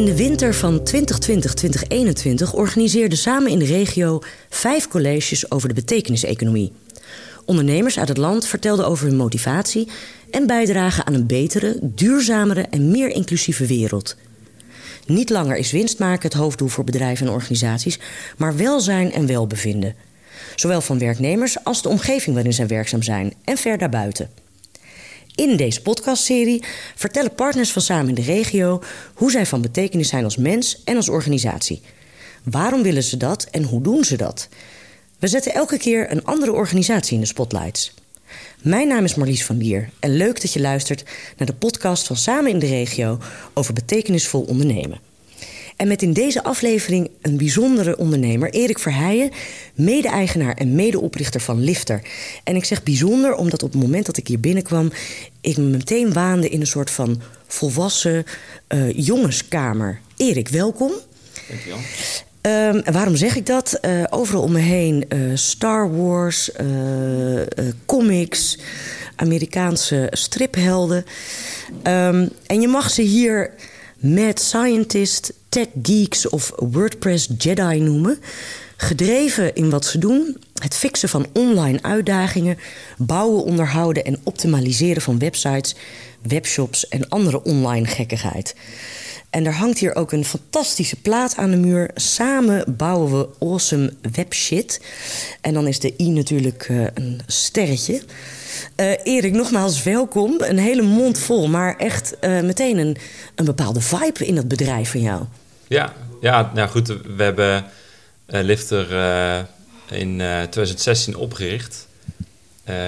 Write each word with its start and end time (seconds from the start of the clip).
In 0.00 0.06
de 0.06 0.16
winter 0.16 0.54
van 0.54 0.80
2020-2021 0.80 2.54
organiseerden 2.54 3.18
samen 3.18 3.50
in 3.50 3.58
de 3.58 3.64
regio 3.64 4.22
vijf 4.48 4.88
colleges 4.88 5.50
over 5.50 5.68
de 5.68 5.74
betekeniseconomie. 5.74 6.72
Ondernemers 7.44 7.98
uit 7.98 8.08
het 8.08 8.16
land 8.16 8.46
vertelden 8.46 8.86
over 8.86 9.06
hun 9.06 9.16
motivatie 9.16 9.88
en 10.30 10.46
bijdragen 10.46 11.06
aan 11.06 11.14
een 11.14 11.26
betere, 11.26 11.78
duurzamere 11.82 12.66
en 12.70 12.90
meer 12.90 13.08
inclusieve 13.08 13.66
wereld. 13.66 14.16
Niet 15.06 15.30
langer 15.30 15.56
is 15.56 15.72
winst 15.72 15.98
maken 15.98 16.28
het 16.28 16.38
hoofddoel 16.38 16.68
voor 16.68 16.84
bedrijven 16.84 17.26
en 17.26 17.32
organisaties, 17.32 17.98
maar 18.36 18.56
welzijn 18.56 19.12
en 19.12 19.26
welbevinden. 19.26 19.94
Zowel 20.54 20.80
van 20.80 20.98
werknemers 20.98 21.64
als 21.64 21.82
de 21.82 21.88
omgeving 21.88 22.34
waarin 22.34 22.52
zij 22.52 22.66
werkzaam 22.66 23.02
zijn 23.02 23.34
en 23.44 23.56
ver 23.56 23.78
daarbuiten. 23.78 24.30
In 25.40 25.56
deze 25.56 25.82
podcastserie 25.82 26.64
vertellen 26.94 27.34
partners 27.34 27.72
van 27.72 27.82
Samen 27.82 28.08
in 28.08 28.14
de 28.14 28.22
Regio 28.22 28.82
hoe 29.14 29.30
zij 29.30 29.46
van 29.46 29.60
betekenis 29.60 30.08
zijn 30.08 30.24
als 30.24 30.36
mens 30.36 30.82
en 30.84 30.96
als 30.96 31.08
organisatie. 31.08 31.82
Waarom 32.44 32.82
willen 32.82 33.02
ze 33.02 33.16
dat 33.16 33.48
en 33.50 33.62
hoe 33.62 33.82
doen 33.82 34.04
ze 34.04 34.16
dat? 34.16 34.48
We 35.18 35.26
zetten 35.26 35.54
elke 35.54 35.78
keer 35.78 36.10
een 36.10 36.24
andere 36.24 36.52
organisatie 36.52 37.14
in 37.14 37.20
de 37.20 37.26
spotlights. 37.26 37.94
Mijn 38.62 38.88
naam 38.88 39.04
is 39.04 39.14
Marlies 39.14 39.44
van 39.44 39.58
Bier 39.58 39.90
en 40.00 40.16
leuk 40.16 40.40
dat 40.40 40.52
je 40.52 40.60
luistert 40.60 41.04
naar 41.36 41.46
de 41.46 41.54
podcast 41.54 42.06
van 42.06 42.16
Samen 42.16 42.50
in 42.50 42.58
de 42.58 42.66
Regio 42.66 43.18
over 43.54 43.74
betekenisvol 43.74 44.42
ondernemen. 44.42 45.09
En 45.80 45.88
met 45.88 46.02
in 46.02 46.12
deze 46.12 46.42
aflevering 46.42 47.10
een 47.22 47.36
bijzondere 47.36 47.96
ondernemer, 47.98 48.50
Erik 48.50 48.78
Verheijen, 48.78 49.30
mede-eigenaar 49.74 50.54
en 50.54 50.74
medeoprichter 50.74 51.40
van 51.40 51.60
Lifter. 51.64 52.02
En 52.44 52.56
ik 52.56 52.64
zeg 52.64 52.82
bijzonder 52.82 53.34
omdat 53.34 53.62
op 53.62 53.72
het 53.72 53.82
moment 53.82 54.06
dat 54.06 54.16
ik 54.16 54.26
hier 54.28 54.40
binnenkwam, 54.40 54.92
ik 55.40 55.56
me 55.56 55.64
meteen 55.64 56.12
waande 56.12 56.48
in 56.48 56.60
een 56.60 56.66
soort 56.66 56.90
van 56.90 57.20
volwassen 57.46 58.24
uh, 58.68 58.92
jongenskamer. 58.92 60.00
Erik, 60.16 60.48
welkom. 60.48 60.92
Dankjewel. 61.48 61.78
Um, 62.42 62.78
en 62.78 62.92
waarom 62.92 63.16
zeg 63.16 63.36
ik 63.36 63.46
dat? 63.46 63.78
Uh, 63.82 64.04
overal 64.10 64.42
om 64.42 64.52
me 64.52 64.60
heen 64.60 65.04
uh, 65.08 65.36
Star 65.36 65.96
Wars, 65.96 66.50
comics, 67.86 68.58
Amerikaanse 69.16 70.06
striphelden. 70.10 71.04
Um, 71.82 72.28
en 72.46 72.60
je 72.60 72.68
mag 72.68 72.90
ze 72.90 73.02
hier 73.02 73.50
mad 74.00 74.40
scientist, 74.40 75.32
tech 75.48 75.66
geeks 75.82 76.28
of 76.28 76.52
WordPress 76.56 77.28
Jedi 77.38 77.80
noemen. 77.80 78.18
Gedreven 78.76 79.54
in 79.54 79.70
wat 79.70 79.84
ze 79.84 79.98
doen, 79.98 80.36
het 80.62 80.74
fixen 80.74 81.08
van 81.08 81.26
online 81.32 81.82
uitdagingen, 81.82 82.58
bouwen, 82.98 83.44
onderhouden 83.44 84.04
en 84.04 84.20
optimaliseren 84.22 85.02
van 85.02 85.18
websites, 85.18 85.74
webshops 86.22 86.88
en 86.88 87.08
andere 87.08 87.42
online 87.42 87.86
gekkigheid. 87.86 88.54
En 89.30 89.46
er 89.46 89.54
hangt 89.54 89.78
hier 89.78 89.94
ook 89.94 90.12
een 90.12 90.24
fantastische 90.24 90.96
plaat 90.96 91.36
aan 91.36 91.50
de 91.50 91.56
muur. 91.56 91.90
Samen 91.94 92.76
bouwen 92.76 93.18
we 93.18 93.28
awesome 93.38 93.92
webshit. 94.12 94.80
En 95.40 95.54
dan 95.54 95.66
is 95.66 95.78
de 95.78 95.94
i 95.98 96.08
natuurlijk 96.08 96.68
uh, 96.68 96.86
een 96.94 97.20
sterretje. 97.26 98.02
Uh, 98.76 98.92
Erik, 99.02 99.32
nogmaals 99.32 99.82
welkom. 99.82 100.34
Een 100.38 100.58
hele 100.58 100.82
mond 100.82 101.18
vol, 101.18 101.48
maar 101.48 101.76
echt 101.76 102.14
uh, 102.20 102.40
meteen 102.40 102.78
een, 102.78 102.96
een 103.34 103.44
bepaalde 103.44 103.80
vibe 103.80 104.26
in 104.26 104.34
dat 104.34 104.48
bedrijf 104.48 104.90
van 104.90 105.00
jou. 105.00 105.22
Ja, 105.68 105.92
ja 106.20 106.50
nou 106.54 106.68
goed, 106.68 106.86
we 107.16 107.22
hebben 107.22 107.64
uh, 108.28 108.40
Lifter 108.42 108.86
in 109.90 110.16
2016 110.16 111.16
opgericht. 111.16 111.88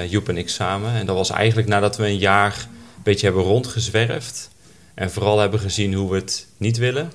Joep 0.08 0.28
en 0.28 0.36
ik 0.36 0.48
samen. 0.48 0.94
En 0.94 1.06
dat 1.06 1.16
was 1.16 1.30
eigenlijk 1.30 1.68
nadat 1.68 1.96
we 1.96 2.06
een 2.06 2.18
jaar 2.18 2.66
een 2.96 3.02
beetje 3.02 3.26
hebben 3.26 3.44
rondgezwerfd. 3.44 4.50
En 4.94 5.10
vooral 5.10 5.38
hebben 5.38 5.60
gezien 5.60 5.94
hoe 5.94 6.10
we 6.10 6.16
het 6.16 6.46
niet 6.56 6.76
willen. 6.76 7.12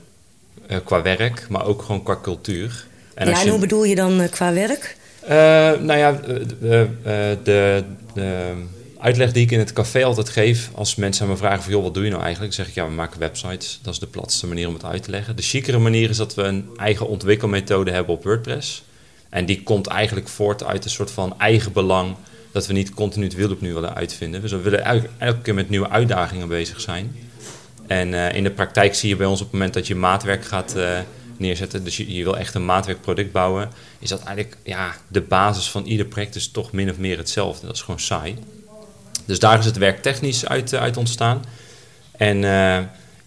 qua 0.84 1.02
werk, 1.02 1.46
maar 1.50 1.66
ook 1.66 1.82
gewoon 1.82 2.04
qua 2.04 2.20
cultuur. 2.22 2.86
En 3.14 3.30
ja, 3.30 3.42
en 3.42 3.50
hoe 3.50 3.60
bedoel 3.60 3.84
je 3.84 3.96
dan 3.96 4.28
qua 4.30 4.54
werk? 4.54 4.96
Nou 5.80 5.98
ja, 5.98 6.12
de, 7.44 7.84
de, 8.18 8.54
uitleg 9.00 9.32
die 9.32 9.44
ik 9.44 9.52
in 9.52 9.60
het 9.60 9.74
café 9.74 10.04
altijd 10.04 10.30
geef, 10.30 10.70
als 10.74 10.96
mensen 10.96 11.26
aan 11.26 11.32
me 11.32 11.38
vragen 11.38 11.64
van 11.64 11.72
joh, 11.72 11.84
wat 11.84 11.94
doe 11.94 12.04
je 12.04 12.10
nou 12.10 12.22
eigenlijk? 12.24 12.56
Dan 12.56 12.66
zeg 12.66 12.76
ik 12.76 12.82
ja, 12.82 12.88
we 12.90 12.96
maken 12.96 13.20
websites. 13.20 13.80
Dat 13.82 13.94
is 13.94 14.00
de 14.00 14.08
platste 14.08 14.48
manier 14.48 14.68
om 14.68 14.74
het 14.74 14.86
uit 14.86 15.04
te 15.04 15.12
leggen. 15.12 15.36
De 15.36 15.42
chicere 15.42 15.78
manier 15.78 16.10
is 16.10 16.18
dat 16.18 16.36
we 16.36 16.42
een 16.42 16.70
eigen 16.76 17.08
ontwikkelmethode 17.08 17.92
hebben 17.92 18.16
op 18.16 18.24
WordPress. 18.24 18.84
En 19.30 19.46
die 19.46 19.64
komt 19.64 19.88
eigenlijk 19.88 20.28
voort 20.28 20.64
uit 20.64 20.84
een 20.84 20.90
soort 20.90 21.12
van 21.12 21.40
eigen 21.40 21.72
belang 21.72 22.16
dat 22.52 22.68
we 22.68 22.74
niet 22.74 22.94
continu 22.94 23.26
het 23.26 23.36
wiel 23.36 23.52
opnieuw 23.52 23.74
willen 23.74 23.96
uitvinden. 23.96 24.42
Dus 24.42 24.52
we 24.52 24.62
willen 24.62 24.84
elke, 25.18 25.42
keer 25.42 25.54
met 25.54 25.70
nieuwe 25.70 25.90
uitdagingen 25.90 26.48
bezig 26.48 26.82
zijn. 26.82 27.16
En 27.88 28.14
uh, 28.14 28.34
in 28.34 28.44
de 28.44 28.52
praktijk 28.52 28.96
zie 28.96 29.10
je 29.10 29.16
bij 29.16 29.26
ons 29.26 29.40
op 29.40 29.46
het 29.46 29.54
moment 29.54 29.74
dat 29.74 29.88
je 29.88 29.96
maatwerk 29.96 30.46
gaat 30.46 30.74
uh, 30.78 31.00
neerzetten, 31.40 31.84
dus 31.84 31.98
je, 31.98 32.24
wil 32.24 32.38
echt 32.38 32.54
een 32.54 32.66
maatwerkproduct 32.66 33.32
bouwen, 33.32 33.70
is 34.00 34.10
dat 34.10 34.24
eigenlijk 34.24 34.58
ja, 34.64 34.96
de 35.08 35.22
basis 35.22 35.70
van 35.70 35.86
ieder 35.86 36.06
project 36.06 36.36
is 36.36 36.52
toch 36.52 36.72
min 36.72 36.90
of 36.90 36.98
meer 36.98 37.18
hetzelfde. 37.18 37.66
Dat 37.66 37.76
is 37.76 37.82
gewoon 37.82 38.00
saai. 38.00 38.36
Dus 39.26 39.40
daar 39.40 39.60
is 39.60 39.66
het 39.66 39.78
werk 39.78 40.02
technisch 40.02 40.46
uit, 40.46 40.74
uh, 40.74 40.80
uit 40.80 40.98
ontstaan. 40.98 41.46
En 42.12 42.38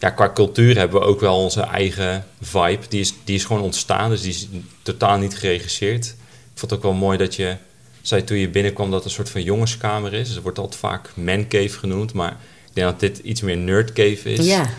ja, 0.01 0.11
qua 0.11 0.31
cultuur 0.33 0.77
hebben 0.77 1.01
we 1.01 1.07
ook 1.07 1.21
wel 1.21 1.37
onze 1.37 1.61
eigen 1.61 2.27
vibe. 2.41 2.89
Die 2.89 3.01
is, 3.01 3.15
die 3.25 3.35
is 3.35 3.45
gewoon 3.45 3.63
ontstaan, 3.63 4.11
dus 4.11 4.21
die 4.21 4.31
is 4.31 4.49
totaal 4.83 5.19
niet 5.19 5.37
geregisseerd. 5.37 6.07
Ik 6.07 6.59
vond 6.59 6.71
het 6.71 6.75
ook 6.81 6.83
wel 6.83 6.93
mooi 6.93 7.19
dat 7.19 7.35
je 7.35 7.57
zei 8.03 8.25
toen 8.25 8.39
je 8.39 8.49
binnenkwam 8.49 8.91
dat 8.91 8.99
het 8.99 9.05
een 9.05 9.15
soort 9.15 9.31
van 9.31 9.43
jongenskamer 9.43 10.15
is. 10.15 10.27
Dus 10.27 10.37
er 10.37 10.43
wordt 10.43 10.59
altijd 10.59 10.81
vaak 10.81 11.11
mancave 11.15 11.79
genoemd, 11.79 12.13
maar 12.13 12.31
ik 12.69 12.75
denk 12.75 12.91
dat 12.91 13.01
dit 13.01 13.19
iets 13.19 13.41
meer 13.41 13.57
nerdcave 13.57 14.33
is. 14.33 14.47
Ja. 14.47 14.71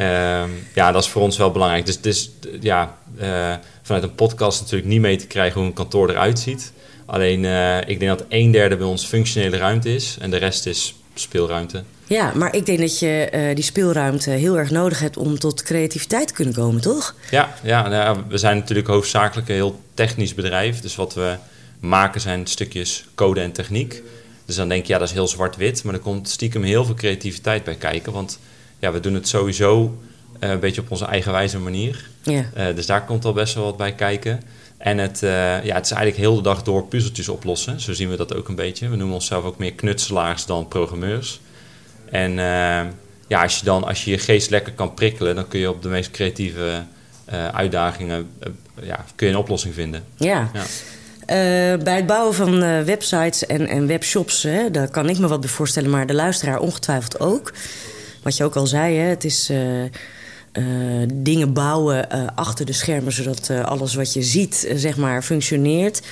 Um, 0.00 0.66
ja, 0.74 0.92
dat 0.92 1.02
is 1.02 1.08
voor 1.08 1.22
ons 1.22 1.36
wel 1.36 1.50
belangrijk. 1.50 1.86
Dus, 1.86 2.00
dus 2.00 2.30
ja, 2.60 2.98
uh, 3.20 3.54
vanuit 3.82 4.04
een 4.04 4.14
podcast 4.14 4.60
natuurlijk 4.60 4.88
niet 4.88 5.00
mee 5.00 5.16
te 5.16 5.26
krijgen 5.26 5.60
hoe 5.60 5.68
een 5.68 5.74
kantoor 5.74 6.10
eruit 6.10 6.38
ziet. 6.38 6.72
Alleen 7.06 7.42
uh, 7.42 7.78
ik 7.78 8.00
denk 8.00 8.18
dat 8.18 8.24
een 8.28 8.50
derde 8.50 8.76
bij 8.76 8.86
ons 8.86 9.06
functionele 9.06 9.56
ruimte 9.56 9.94
is 9.94 10.16
en 10.20 10.30
de 10.30 10.36
rest 10.36 10.66
is 10.66 10.94
speelruimte. 11.14 11.82
Ja, 12.06 12.32
maar 12.34 12.54
ik 12.54 12.66
denk 12.66 12.78
dat 12.78 12.98
je 12.98 13.30
uh, 13.34 13.54
die 13.54 13.64
speelruimte 13.64 14.30
heel 14.30 14.58
erg 14.58 14.70
nodig 14.70 15.00
hebt 15.00 15.16
om 15.16 15.38
tot 15.38 15.62
creativiteit 15.62 16.28
te 16.28 16.34
kunnen 16.34 16.54
komen, 16.54 16.80
toch? 16.80 17.14
Ja, 17.30 17.54
ja, 17.62 17.88
nou, 17.88 18.18
we 18.28 18.38
zijn 18.38 18.56
natuurlijk 18.56 18.88
hoofdzakelijk 18.88 19.48
een 19.48 19.54
heel 19.54 19.80
technisch 19.94 20.34
bedrijf. 20.34 20.80
Dus 20.80 20.96
wat 20.96 21.14
we 21.14 21.36
maken 21.80 22.20
zijn 22.20 22.46
stukjes 22.46 23.04
code 23.14 23.40
en 23.40 23.52
techniek. 23.52 24.02
Dus 24.44 24.56
dan 24.56 24.68
denk 24.68 24.86
je, 24.86 24.92
ja, 24.92 24.98
dat 24.98 25.08
is 25.08 25.14
heel 25.14 25.28
zwart-wit. 25.28 25.84
Maar 25.84 25.94
er 25.94 26.00
komt 26.00 26.28
stiekem 26.28 26.62
heel 26.62 26.84
veel 26.84 26.94
creativiteit 26.94 27.64
bij 27.64 27.74
kijken. 27.74 28.12
Want 28.12 28.38
ja, 28.84 28.92
we 28.92 29.00
doen 29.00 29.14
het 29.14 29.28
sowieso 29.28 29.98
uh, 30.40 30.50
een 30.50 30.60
beetje 30.60 30.80
op 30.80 30.90
onze 30.90 31.04
eigen 31.04 31.32
wijze 31.32 31.58
manier. 31.58 32.08
Ja. 32.22 32.44
Uh, 32.56 32.74
dus 32.74 32.86
daar 32.86 33.04
komt 33.04 33.24
al 33.24 33.32
best 33.32 33.54
wel 33.54 33.64
wat 33.64 33.76
bij 33.76 33.92
kijken. 33.92 34.42
En 34.76 34.98
het, 34.98 35.22
uh, 35.22 35.30
ja, 35.64 35.74
het 35.74 35.84
is 35.84 35.90
eigenlijk 35.90 36.16
heel 36.16 36.34
de 36.34 36.42
dag 36.42 36.62
door 36.62 36.84
puzzeltjes 36.84 37.28
oplossen. 37.28 37.80
Zo 37.80 37.92
zien 37.92 38.10
we 38.10 38.16
dat 38.16 38.34
ook 38.34 38.48
een 38.48 38.54
beetje. 38.54 38.88
We 38.88 38.96
noemen 38.96 39.14
onszelf 39.14 39.44
ook 39.44 39.58
meer 39.58 39.72
knutselaars 39.72 40.46
dan 40.46 40.68
programmeurs. 40.68 41.40
En 42.10 42.32
ja, 43.28 43.42
als 43.42 43.58
je 43.58 43.64
dan 43.64 43.84
als 43.84 44.04
je 44.04 44.10
je 44.10 44.18
geest 44.18 44.50
lekker 44.50 44.72
kan 44.72 44.94
prikkelen, 44.94 45.34
dan 45.34 45.48
kun 45.48 45.60
je 45.60 45.70
op 45.70 45.82
de 45.82 45.88
meest 45.88 46.10
creatieve 46.10 46.82
uitdagingen 47.52 48.30
ja, 48.82 49.04
kun 49.14 49.26
je 49.26 49.32
een 49.32 49.38
oplossing 49.38 49.74
vinden. 49.74 50.04
Ja. 50.16 50.50
ja. 50.52 50.64
Bij 51.76 51.96
het 51.96 52.06
bouwen 52.06 52.34
van 52.34 52.84
websites 52.84 53.46
en, 53.46 53.66
en 53.66 53.86
webshops, 53.86 54.42
hè, 54.42 54.70
daar 54.70 54.88
kan 54.88 55.08
ik 55.08 55.18
me 55.18 55.28
wat 55.28 55.40
bij 55.40 55.48
voorstellen, 55.48 55.90
maar 55.90 56.06
de 56.06 56.14
luisteraar 56.14 56.58
ongetwijfeld 56.58 57.20
ook. 57.20 57.52
Wat 58.24 58.36
je 58.36 58.44
ook 58.44 58.56
al 58.56 58.66
zei, 58.66 58.96
hè, 58.96 59.08
het 59.08 59.24
is 59.24 59.50
uh, 59.50 59.90
dingen 61.14 61.52
bouwen 61.52 62.08
achter 62.34 62.66
de 62.66 62.72
schermen, 62.72 63.12
zodat 63.12 63.50
alles 63.50 63.94
wat 63.94 64.12
je 64.12 64.22
ziet, 64.22 64.72
zeg 64.74 64.96
maar, 64.96 65.22
functioneert. 65.22 66.02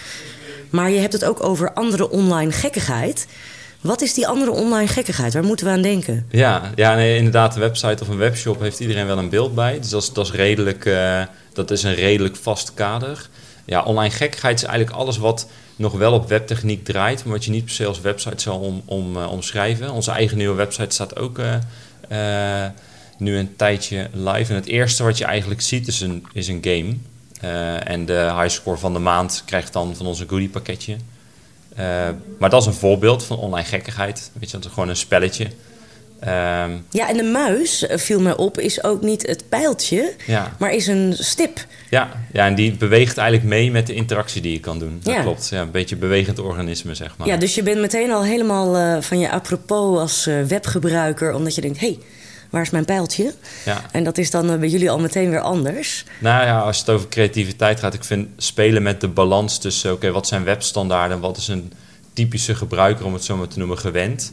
Maar 0.71 0.91
je 0.91 0.99
hebt 0.99 1.13
het 1.13 1.25
ook 1.25 1.43
over 1.43 1.73
andere 1.73 2.11
online 2.11 2.53
gekkigheid. 2.53 3.27
Wat 3.81 4.01
is 4.01 4.15
die 4.15 4.27
andere 4.27 4.51
online 4.51 4.89
gekkigheid? 4.89 5.33
Waar 5.33 5.45
moeten 5.45 5.67
we 5.67 5.73
aan 5.73 5.83
denken? 5.83 6.27
Ja, 6.31 6.71
ja 6.75 6.95
nee, 6.95 7.17
inderdaad, 7.17 7.55
een 7.55 7.61
website 7.61 8.03
of 8.03 8.09
een 8.09 8.17
webshop 8.17 8.61
heeft 8.61 8.81
iedereen 8.81 9.07
wel 9.07 9.19
een 9.19 9.29
beeld 9.29 9.55
bij. 9.55 9.79
Dus 9.81 9.89
dat 9.89 10.03
is, 10.03 10.13
dat 10.13 10.27
is, 10.27 10.33
redelijk, 10.33 10.91
dat 11.53 11.71
is 11.71 11.83
een 11.83 11.95
redelijk 11.95 12.37
vast 12.37 12.75
kader 12.75 13.29
ja, 13.65 13.83
online 13.83 14.15
gekkigheid 14.15 14.57
is 14.57 14.65
eigenlijk 14.65 14.97
alles 14.97 15.19
wat 15.19 15.49
nog 15.77 15.93
wel 15.93 16.13
op 16.13 16.29
webtechniek 16.29 16.85
draait, 16.85 17.25
maar 17.25 17.33
wat 17.33 17.45
je 17.45 17.51
niet 17.51 17.65
per 17.65 17.75
se 17.75 17.87
als 17.87 18.01
website 18.01 18.43
zal 18.43 18.59
om, 18.59 18.83
om, 18.85 19.17
omschrijven. 19.17 19.91
Onze 19.91 20.11
eigen 20.11 20.37
nieuwe 20.37 20.55
website 20.55 20.95
staat 20.95 21.17
ook 21.17 21.39
uh, 22.13 22.67
nu 23.19 23.37
een 23.37 23.57
tijdje 23.57 24.09
live. 24.13 24.51
En 24.51 24.55
het 24.55 24.67
eerste 24.67 25.03
wat 25.03 25.19
je 25.19 25.25
eigenlijk 25.25 25.61
ziet 25.61 25.87
is 25.87 26.01
een, 26.01 26.27
is 26.33 26.49
een 26.49 26.63
game. 26.63 26.95
en 27.85 28.07
de 28.07 28.33
highscore 28.39 28.79
van 28.79 28.93
de 28.93 28.99
maand 28.99 29.43
krijgt 29.47 29.73
dan 29.73 29.97
van 29.97 30.07
onze 30.07 30.29
goodie 30.29 30.49
pakketje. 30.49 30.97
maar 32.39 32.51
dat 32.51 32.61
is 32.61 32.67
een 32.67 32.73
voorbeeld 32.73 33.25
van 33.25 33.37
online 33.37 33.67
gekkigheid. 33.67 34.31
Weet 34.33 34.51
je, 34.51 34.57
dat 34.57 34.67
is 34.67 34.73
gewoon 34.73 34.89
een 34.89 34.97
spelletje. 34.97 35.47
Um, 36.25 36.85
ja, 36.91 37.09
en 37.09 37.17
de 37.17 37.23
muis, 37.33 37.87
viel 37.91 38.21
me 38.21 38.37
op, 38.37 38.59
is 38.59 38.85
ook 38.85 39.03
niet 39.03 39.27
het 39.27 39.49
pijltje, 39.49 40.13
ja. 40.27 40.57
maar 40.59 40.73
is 40.73 40.87
een 40.87 41.15
stip. 41.19 41.67
Ja, 41.91 42.09
ja, 42.33 42.47
en 42.47 42.55
die 42.55 42.73
beweegt 42.73 43.19
eigenlijk 43.19 43.49
mee 43.49 43.71
met 43.71 43.87
de 43.87 43.95
interactie 43.95 44.43
die 44.43 44.53
je 44.53 44.61
kan 44.61 44.79
doen. 44.79 45.01
Dat 45.03 45.15
ja. 45.15 45.23
klopt. 45.23 45.49
Ja, 45.49 45.61
een 45.61 45.71
beetje 45.71 45.97
bewegend 45.97 46.39
organisme, 46.39 46.95
zeg 46.95 47.17
maar. 47.17 47.27
Ja, 47.27 47.37
dus 47.37 47.55
je 47.55 47.63
bent 47.63 47.81
meteen 47.81 48.11
al 48.11 48.25
helemaal 48.25 48.77
uh, 48.77 49.03
van 49.03 49.19
je 49.19 49.31
apropos 49.31 49.99
als 49.99 50.27
uh, 50.27 50.43
webgebruiker, 50.43 51.35
omdat 51.35 51.55
je 51.55 51.61
denkt, 51.61 51.81
hé, 51.81 51.87
hey, 51.87 51.99
waar 52.51 52.63
is 52.63 52.71
mijn 52.71 52.85
pijltje? 52.85 53.35
Ja. 53.65 53.83
En 53.93 54.05
dat 54.05 54.19
is 54.19 54.31
dan 54.31 54.51
eh, 54.51 54.59
bij 54.59 54.69
jullie 54.69 54.91
al 54.91 55.01
meteen 55.01 55.31
weer 55.31 55.41
anders. 55.41 56.05
Nou 56.19 56.45
ja, 56.45 56.61
als 56.61 56.79
het 56.79 56.91
over 56.91 57.09
creativiteit 57.09 57.81
gaat, 57.81 57.95
ik 57.95 58.05
vind 58.05 58.29
spelen 58.37 58.83
met 58.83 59.01
de 59.01 59.09
balans 59.09 59.59
tussen, 59.59 59.93
oké, 59.93 60.11
wat 60.11 60.27
zijn 60.27 60.45
webstandaarden, 60.45 61.21
wat 61.21 61.37
is 61.37 61.49
een 61.49 61.73
typische 62.13 62.55
gebruiker, 62.55 63.05
om 63.05 63.13
het 63.13 63.25
zo 63.25 63.37
maar 63.37 63.49
te 63.49 63.59
noemen, 63.59 63.79
gewend. 63.79 64.33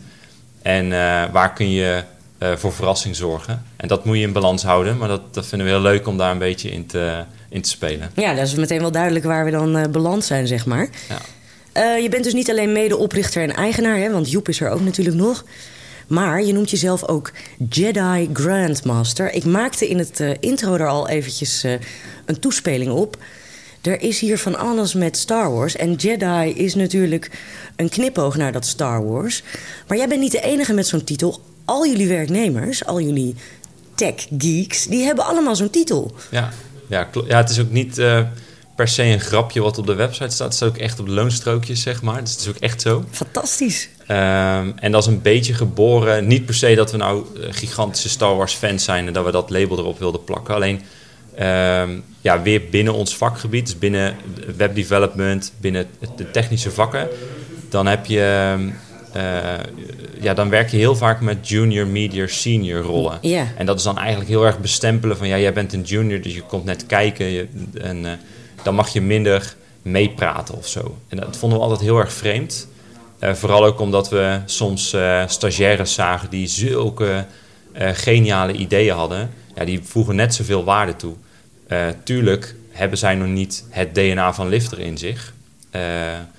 En 0.61 0.85
uh, 0.85 1.23
waar 1.31 1.53
kun 1.53 1.71
je 1.71 2.03
uh, 2.39 2.55
voor 2.55 2.73
verrassing 2.73 3.15
zorgen. 3.15 3.63
En 3.75 3.87
dat 3.87 4.05
moet 4.05 4.15
je 4.15 4.21
in 4.21 4.31
balans 4.31 4.63
houden, 4.63 4.97
maar 4.97 5.07
dat, 5.07 5.33
dat 5.33 5.45
vinden 5.45 5.67
we 5.67 5.73
heel 5.73 5.81
leuk 5.81 6.07
om 6.07 6.17
daar 6.17 6.31
een 6.31 6.37
beetje 6.37 6.71
in 6.71 6.85
te, 6.85 7.23
in 7.49 7.61
te 7.61 7.69
spelen. 7.69 8.11
Ja, 8.13 8.33
dat 8.33 8.47
is 8.47 8.55
meteen 8.55 8.79
wel 8.79 8.91
duidelijk 8.91 9.25
waar 9.25 9.45
we 9.45 9.51
dan 9.51 9.77
uh, 9.77 9.83
beland 9.85 10.25
zijn, 10.25 10.47
zeg 10.47 10.65
maar. 10.65 10.89
Ja. 11.09 11.17
Je 11.95 12.09
bent 12.09 12.23
dus 12.23 12.33
niet 12.33 12.49
alleen 12.49 12.71
medeoprichter 12.71 13.43
en 13.43 13.55
eigenaar, 13.55 13.97
hè, 13.97 14.11
want 14.11 14.31
Joep 14.31 14.49
is 14.49 14.61
er 14.61 14.69
ook 14.69 14.81
natuurlijk 14.81 15.17
nog. 15.17 15.45
Maar 16.07 16.43
je 16.43 16.53
noemt 16.53 16.69
jezelf 16.69 17.07
ook 17.07 17.31
Jedi 17.69 18.29
Grandmaster. 18.33 19.33
Ik 19.33 19.45
maakte 19.45 19.87
in 19.89 19.97
het 19.97 20.23
intro 20.39 20.73
er 20.73 20.87
al 20.87 21.09
eventjes 21.09 21.63
een 22.25 22.39
toespeling 22.39 22.91
op. 22.91 23.17
Er 23.81 24.01
is 24.01 24.19
hier 24.19 24.37
van 24.37 24.57
alles 24.57 24.93
met 24.93 25.17
Star 25.17 25.51
Wars. 25.51 25.75
En 25.75 25.93
Jedi 25.93 26.53
is 26.55 26.75
natuurlijk 26.75 27.31
een 27.75 27.89
knipoog 27.89 28.35
naar 28.37 28.51
dat 28.51 28.65
Star 28.65 29.05
Wars. 29.07 29.43
Maar 29.87 29.97
jij 29.97 30.07
bent 30.07 30.21
niet 30.21 30.31
de 30.31 30.41
enige 30.41 30.73
met 30.73 30.87
zo'n 30.87 31.03
titel. 31.03 31.41
Al 31.65 31.87
jullie 31.87 32.07
werknemers, 32.07 32.85
al 32.85 33.01
jullie 33.01 33.35
tech 33.95 34.27
geeks, 34.37 34.85
die 34.85 35.03
hebben 35.03 35.25
allemaal 35.25 35.55
zo'n 35.55 35.69
titel. 35.69 36.11
Ja, 36.31 36.49
ja, 36.87 37.07
ja 37.27 37.37
het 37.37 37.49
is 37.49 37.59
ook 37.59 37.71
niet 37.71 37.97
uh, 37.97 38.21
per 38.75 38.87
se 38.87 39.03
een 39.03 39.19
grapje 39.19 39.61
wat 39.61 39.77
op 39.77 39.85
de 39.85 39.93
website 39.93 40.29
staat. 40.29 40.47
Het 40.47 40.55
staat 40.55 40.69
ook 40.69 40.77
echt 40.77 40.99
op 40.99 41.05
de 41.05 41.11
loonstrookjes, 41.11 41.81
zeg 41.81 42.01
maar. 42.01 42.23
Dus 42.23 42.31
het 42.31 42.41
is 42.41 42.47
ook 42.47 42.55
echt 42.55 42.81
zo. 42.81 43.03
Fantastisch. 43.11 43.89
Um, 44.01 44.73
en 44.77 44.91
dat 44.91 45.01
is 45.01 45.07
een 45.07 45.21
beetje 45.21 45.53
geboren. 45.53 46.27
Niet 46.27 46.45
per 46.45 46.55
se 46.55 46.75
dat 46.75 46.91
we 46.91 46.97
nou 46.97 47.25
gigantische 47.49 48.09
Star 48.09 48.35
Wars 48.35 48.53
fans 48.53 48.83
zijn 48.83 49.07
en 49.07 49.13
dat 49.13 49.25
we 49.25 49.31
dat 49.31 49.49
label 49.49 49.77
erop 49.77 49.99
wilden 49.99 50.23
plakken. 50.23 50.55
Alleen 50.55 50.81
um, 51.39 52.03
ja, 52.21 52.41
weer 52.41 52.61
binnen 52.71 52.93
ons 52.93 53.17
vakgebied, 53.17 53.65
dus 53.65 53.77
binnen 53.77 54.15
webdevelopment, 54.57 55.53
binnen 55.59 55.87
de 56.15 56.31
technische 56.31 56.71
vakken, 56.71 57.07
dan 57.69 57.85
heb 57.85 58.05
je. 58.05 58.55
Uh, 59.15 59.53
ja, 60.21 60.33
dan 60.33 60.49
werk 60.49 60.69
je 60.69 60.77
heel 60.77 60.95
vaak 60.95 61.21
met 61.21 61.47
junior, 61.47 61.87
medior, 61.87 62.29
senior 62.29 62.81
rollen. 62.81 63.17
Ja. 63.21 63.47
En 63.57 63.65
dat 63.65 63.77
is 63.77 63.83
dan 63.83 63.97
eigenlijk 63.97 64.29
heel 64.29 64.45
erg 64.45 64.59
bestempelen 64.59 65.17
van 65.17 65.27
ja, 65.27 65.37
jij 65.37 65.53
bent 65.53 65.73
een 65.73 65.81
junior, 65.81 66.21
dus 66.21 66.33
je 66.33 66.41
komt 66.41 66.65
net 66.65 66.85
kijken. 66.85 67.25
Je, 67.25 67.47
en 67.81 68.05
uh, 68.05 68.11
dan 68.63 68.75
mag 68.75 68.89
je 68.89 69.01
minder 69.01 69.55
meepraten 69.81 70.55
of 70.55 70.67
zo. 70.67 70.97
En 71.07 71.17
dat 71.17 71.37
vonden 71.37 71.57
we 71.57 71.63
altijd 71.63 71.81
heel 71.81 71.97
erg 71.99 72.13
vreemd. 72.13 72.67
Uh, 73.19 73.33
vooral 73.33 73.65
ook 73.65 73.79
omdat 73.79 74.09
we 74.09 74.39
soms 74.45 74.95
stagiaires 75.27 75.93
zagen 75.93 76.29
die 76.29 76.47
zulke 76.47 77.25
geniale 77.73 78.53
ideeën 78.53 78.95
hadden. 78.95 79.29
Ja, 79.55 79.65
die 79.65 79.79
voegen 79.83 80.15
net 80.15 80.35
zoveel 80.35 80.63
waarde 80.63 80.95
toe. 80.95 81.15
Tuurlijk 82.03 82.55
hebben 82.69 82.97
zij 82.97 83.15
nog 83.15 83.27
niet 83.27 83.63
het 83.69 83.95
DNA 83.95 84.33
van 84.33 84.49
Lifter 84.49 84.79
in 84.79 84.97
zich. 84.97 85.33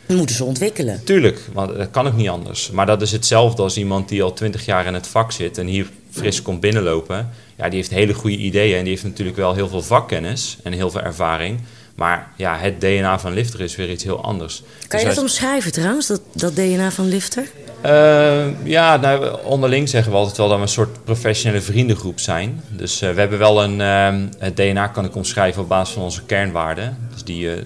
Dat 0.07 0.17
moeten 0.17 0.37
ze 0.37 0.45
ontwikkelen. 0.45 1.05
Tuurlijk, 1.05 1.41
want 1.53 1.77
dat 1.77 1.91
kan 1.91 2.07
ook 2.07 2.17
niet 2.17 2.29
anders. 2.29 2.71
Maar 2.71 2.87
dat 2.87 3.03
is 3.03 3.13
hetzelfde 3.13 3.63
als 3.63 3.77
iemand 3.77 4.09
die 4.09 4.23
al 4.23 4.33
twintig 4.33 4.65
jaar 4.65 4.87
in 4.87 4.95
het 4.95 5.07
vak 5.07 5.33
zit 5.33 5.59
en 5.59 5.67
hier 5.67 5.91
fris 6.11 6.43
komt 6.43 6.61
binnenlopen. 6.61 7.31
Ja, 7.57 7.69
die 7.69 7.77
heeft 7.77 7.91
hele 7.91 8.15
goede 8.15 8.37
ideeën 8.37 8.77
en 8.77 8.83
die 8.83 8.93
heeft 8.93 9.05
natuurlijk 9.05 9.37
wel 9.37 9.55
heel 9.55 9.69
veel 9.69 9.83
vakkennis 9.83 10.59
en 10.63 10.73
heel 10.73 10.91
veel 10.91 11.01
ervaring. 11.01 11.61
Maar 11.95 12.33
ja, 12.37 12.59
het 12.59 12.81
DNA 12.81 13.19
van 13.19 13.33
Lifter 13.33 13.61
is 13.61 13.77
weer 13.77 13.91
iets 13.91 14.05
heel 14.05 14.25
anders. 14.25 14.63
Kan 14.89 15.01
je 15.01 15.07
dus 15.07 15.15
dat 15.15 15.25
omschrijven 15.25 15.73
trouwens, 15.73 16.07
dat, 16.07 16.21
dat 16.33 16.57
DNA 16.57 16.91
van 16.91 17.09
Lifter? 17.09 17.47
Uh, 17.87 18.67
ja, 18.67 18.97
nou, 18.97 19.39
onderling 19.45 19.89
zeggen 19.89 20.13
we 20.13 20.19
altijd 20.19 20.37
wel 20.37 20.49
dat 20.49 20.57
we 20.57 20.63
een 20.63 20.69
soort 20.69 21.05
professionele 21.05 21.63
vriendengroep 21.63 22.21
zijn. 22.21 22.63
Dus 22.69 23.03
uh, 23.03 23.11
we 23.11 23.21
hebben 23.21 23.39
wel 23.39 23.63
een... 23.63 23.81
Uh, 23.81 24.29
het 24.39 24.57
DNA 24.57 24.87
kan 24.87 25.05
ik 25.05 25.15
omschrijven 25.15 25.63
op 25.63 25.69
basis 25.69 25.95
van 25.95 26.03
onze 26.03 26.23
kernwaarden. 26.23 26.99
Dus 27.13 27.25
die, 27.25 27.55
eh, 27.55 27.63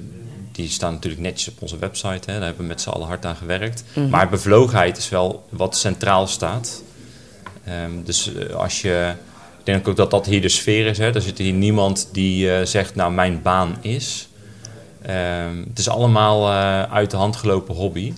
die 0.53 0.69
staan 0.69 0.93
natuurlijk 0.93 1.23
netjes 1.23 1.49
op 1.49 1.63
onze 1.63 1.79
website. 1.79 2.31
Hè. 2.31 2.39
Daar 2.39 2.45
hebben 2.45 2.63
we 2.63 2.69
met 2.69 2.81
z'n 2.81 2.89
allen 2.89 3.07
hard 3.07 3.25
aan 3.27 3.37
gewerkt. 3.37 3.85
Mhm. 3.95 4.09
Maar 4.09 4.29
bevlogenheid 4.29 4.97
is 4.97 5.09
wel 5.09 5.47
wat 5.49 5.77
centraal 5.77 6.27
staat. 6.27 6.83
Um, 7.85 8.05
dus 8.05 8.31
als 8.55 8.81
je... 8.81 9.13
Ik 9.59 9.65
denk 9.73 9.89
ook 9.89 9.97
dat 9.97 10.11
dat 10.11 10.27
hier 10.27 10.41
de 10.41 10.49
sfeer 10.49 10.87
is. 10.87 10.99
Hè. 10.99 11.15
Er 11.15 11.23
zit 11.23 11.39
hier 11.39 11.53
niemand 11.53 12.09
die 12.13 12.67
zegt, 12.67 12.95
nou, 12.95 13.13
mijn 13.13 13.43
baan 13.43 13.77
is. 13.81 14.29
Um, 15.07 15.65
het 15.69 15.79
is 15.79 15.89
allemaal 15.89 16.51
uit 16.91 17.11
de 17.11 17.17
hand 17.17 17.37
gelopen 17.37 17.75
hobby. 17.75 18.13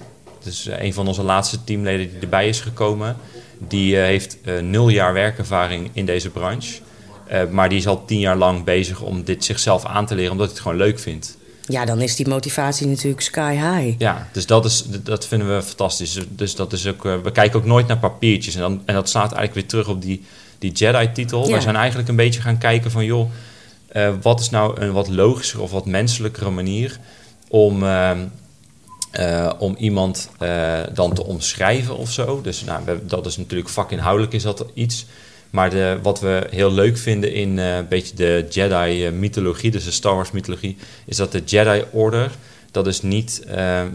Dus 0.47 0.69
een 0.79 0.95
van 0.95 1.07
onze 1.07 1.23
laatste 1.23 1.65
teamleden 1.65 2.11
die 2.11 2.21
erbij 2.21 2.49
is 2.49 2.61
gekomen... 2.61 3.17
die 3.59 3.95
uh, 3.95 4.03
heeft 4.03 4.39
nul 4.63 4.89
jaar 4.89 5.13
werkervaring 5.13 5.91
in 5.93 6.07
deze 6.07 6.31
branche. 6.31 6.81
maar 7.51 7.69
die 7.69 7.79
is 7.79 7.87
al 7.87 8.05
tien 8.05 8.21
jaar 8.21 8.37
lang 8.37 8.65
bezig 8.65 9.01
om 9.01 9.25
dit 9.25 9.45
zichzelf 9.45 9.85
aan 9.85 10.07
te 10.07 10.15
leren... 10.15 10.33
omdat 10.33 10.47
hij 10.47 10.55
het 10.55 10.65
gewoon 10.65 10.79
leuk 10.79 10.99
vindt. 10.99 11.37
Ja, 11.69 11.85
dan 11.85 12.01
is 12.01 12.17
die 12.17 12.29
motivatie 12.29 12.87
natuurlijk 12.87 13.21
sky 13.21 13.53
high. 13.53 13.95
Ja, 13.99 14.29
dus 14.33 14.47
dat, 14.47 14.65
is, 14.65 14.85
dat 15.03 15.27
vinden 15.27 15.57
we 15.57 15.63
fantastisch. 15.63 16.19
Dus 16.29 16.55
dat 16.55 16.73
is 16.73 16.87
ook, 16.87 17.03
we 17.03 17.33
kijken 17.33 17.59
ook 17.59 17.65
nooit 17.65 17.87
naar 17.87 17.99
papiertjes. 17.99 18.55
En, 18.55 18.61
dan, 18.61 18.83
en 18.85 18.95
dat 18.95 19.09
slaat 19.09 19.33
eigenlijk 19.33 19.55
weer 19.55 19.67
terug 19.67 19.89
op 19.89 20.03
die 20.03 20.25
die 20.59 20.73
Jedi-titel. 20.73 21.49
Ja. 21.49 21.55
We 21.55 21.61
zijn 21.61 21.77
eigenlijk 21.77 22.09
een 22.09 22.17
beetje 22.17 22.41
gaan 22.41 22.59
kijken 22.59 22.91
van... 22.91 23.05
joh, 23.05 23.31
uh, 23.93 24.09
wat 24.23 24.41
is 24.41 24.51
nou 24.51 24.81
een 24.81 24.93
wat 24.93 25.09
logischer 25.09 25.61
of 25.61 25.71
wat 25.71 25.87
menselijkere 25.87 26.51
manier... 26.51 26.99
om, 27.49 27.83
uh, 27.83 28.11
uh, 29.19 29.53
om 29.59 29.77
iemand 29.79 30.31
dan 30.93 31.15
te 31.15 31.25
omschrijven 31.25 31.97
of 31.97 32.13
zo. 32.13 32.41
Dus 32.41 32.65
nou, 32.65 32.85
we, 32.85 33.07
dat 33.07 33.27
is 33.27 33.37
natuurlijk 33.37 33.69
vakinhoudelijk 33.69 34.33
is 34.33 34.43
dat 34.43 34.67
iets... 34.75 35.07
Maar 35.51 35.71
de, 35.71 35.99
wat 36.03 36.21
we 36.21 36.47
heel 36.51 36.73
leuk 36.73 36.99
vinden 36.99 37.33
in 37.33 37.59
een 37.59 37.89
beetje 37.89 38.17
de 38.17 38.47
Jedi-mythologie... 38.51 39.71
dus 39.71 39.85
de 39.85 39.91
Star 39.91 40.15
Wars-mythologie... 40.15 40.77
is 41.05 41.17
dat 41.17 41.33
de 41.33 41.43
Jedi-order 41.45 42.31
dat 42.77 42.87
is, 42.87 43.03
niet, 43.03 43.47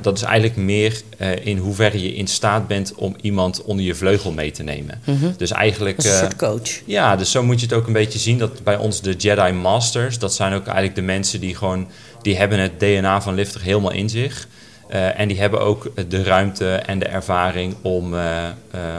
dat 0.01 0.17
is 0.17 0.23
eigenlijk 0.23 0.55
meer 0.55 1.01
in 1.43 1.57
hoeverre 1.57 2.01
je 2.01 2.15
in 2.15 2.27
staat 2.27 2.67
bent 2.67 2.93
om 2.95 3.15
iemand 3.21 3.63
onder 3.63 3.85
je 3.85 3.95
vleugel 3.95 4.31
mee 4.31 4.51
te 4.51 4.63
nemen. 4.63 5.01
Mm 5.05 5.17
-hmm. 5.17 5.33
Dus 5.37 5.51
eigenlijk. 5.51 5.97
Als 5.97 6.05
een 6.05 6.17
soort 6.17 6.35
coach. 6.35 6.81
Ja, 6.85 7.15
dus 7.15 7.31
zo 7.31 7.43
moet 7.43 7.59
je 7.59 7.65
het 7.65 7.75
ook 7.75 7.87
een 7.87 7.93
beetje 7.93 8.19
zien. 8.19 8.37
Dat 8.37 8.63
bij 8.63 8.77
ons 8.77 9.01
de 9.01 9.13
Jedi 9.13 9.51
Masters, 9.51 10.19
dat 10.19 10.33
zijn 10.33 10.53
ook 10.53 10.65
eigenlijk 10.65 10.95
de 10.95 11.01
mensen 11.01 11.39
die 11.39 11.55
gewoon. 11.55 11.87
die 12.21 12.37
hebben 12.37 12.59
het 12.59 12.79
DNA 12.79 13.21
van 13.21 13.33
Lifter 13.33 13.61
helemaal 13.61 13.91
in 13.91 14.09
zich. 14.09 14.47
Uh, 14.93 15.19
en 15.19 15.27
die 15.27 15.39
hebben 15.39 15.59
ook 15.59 15.91
de 16.09 16.23
ruimte 16.23 16.75
en 16.75 16.99
de 16.99 17.05
ervaring 17.05 17.75
om, 17.81 18.13
uh, 18.13 18.47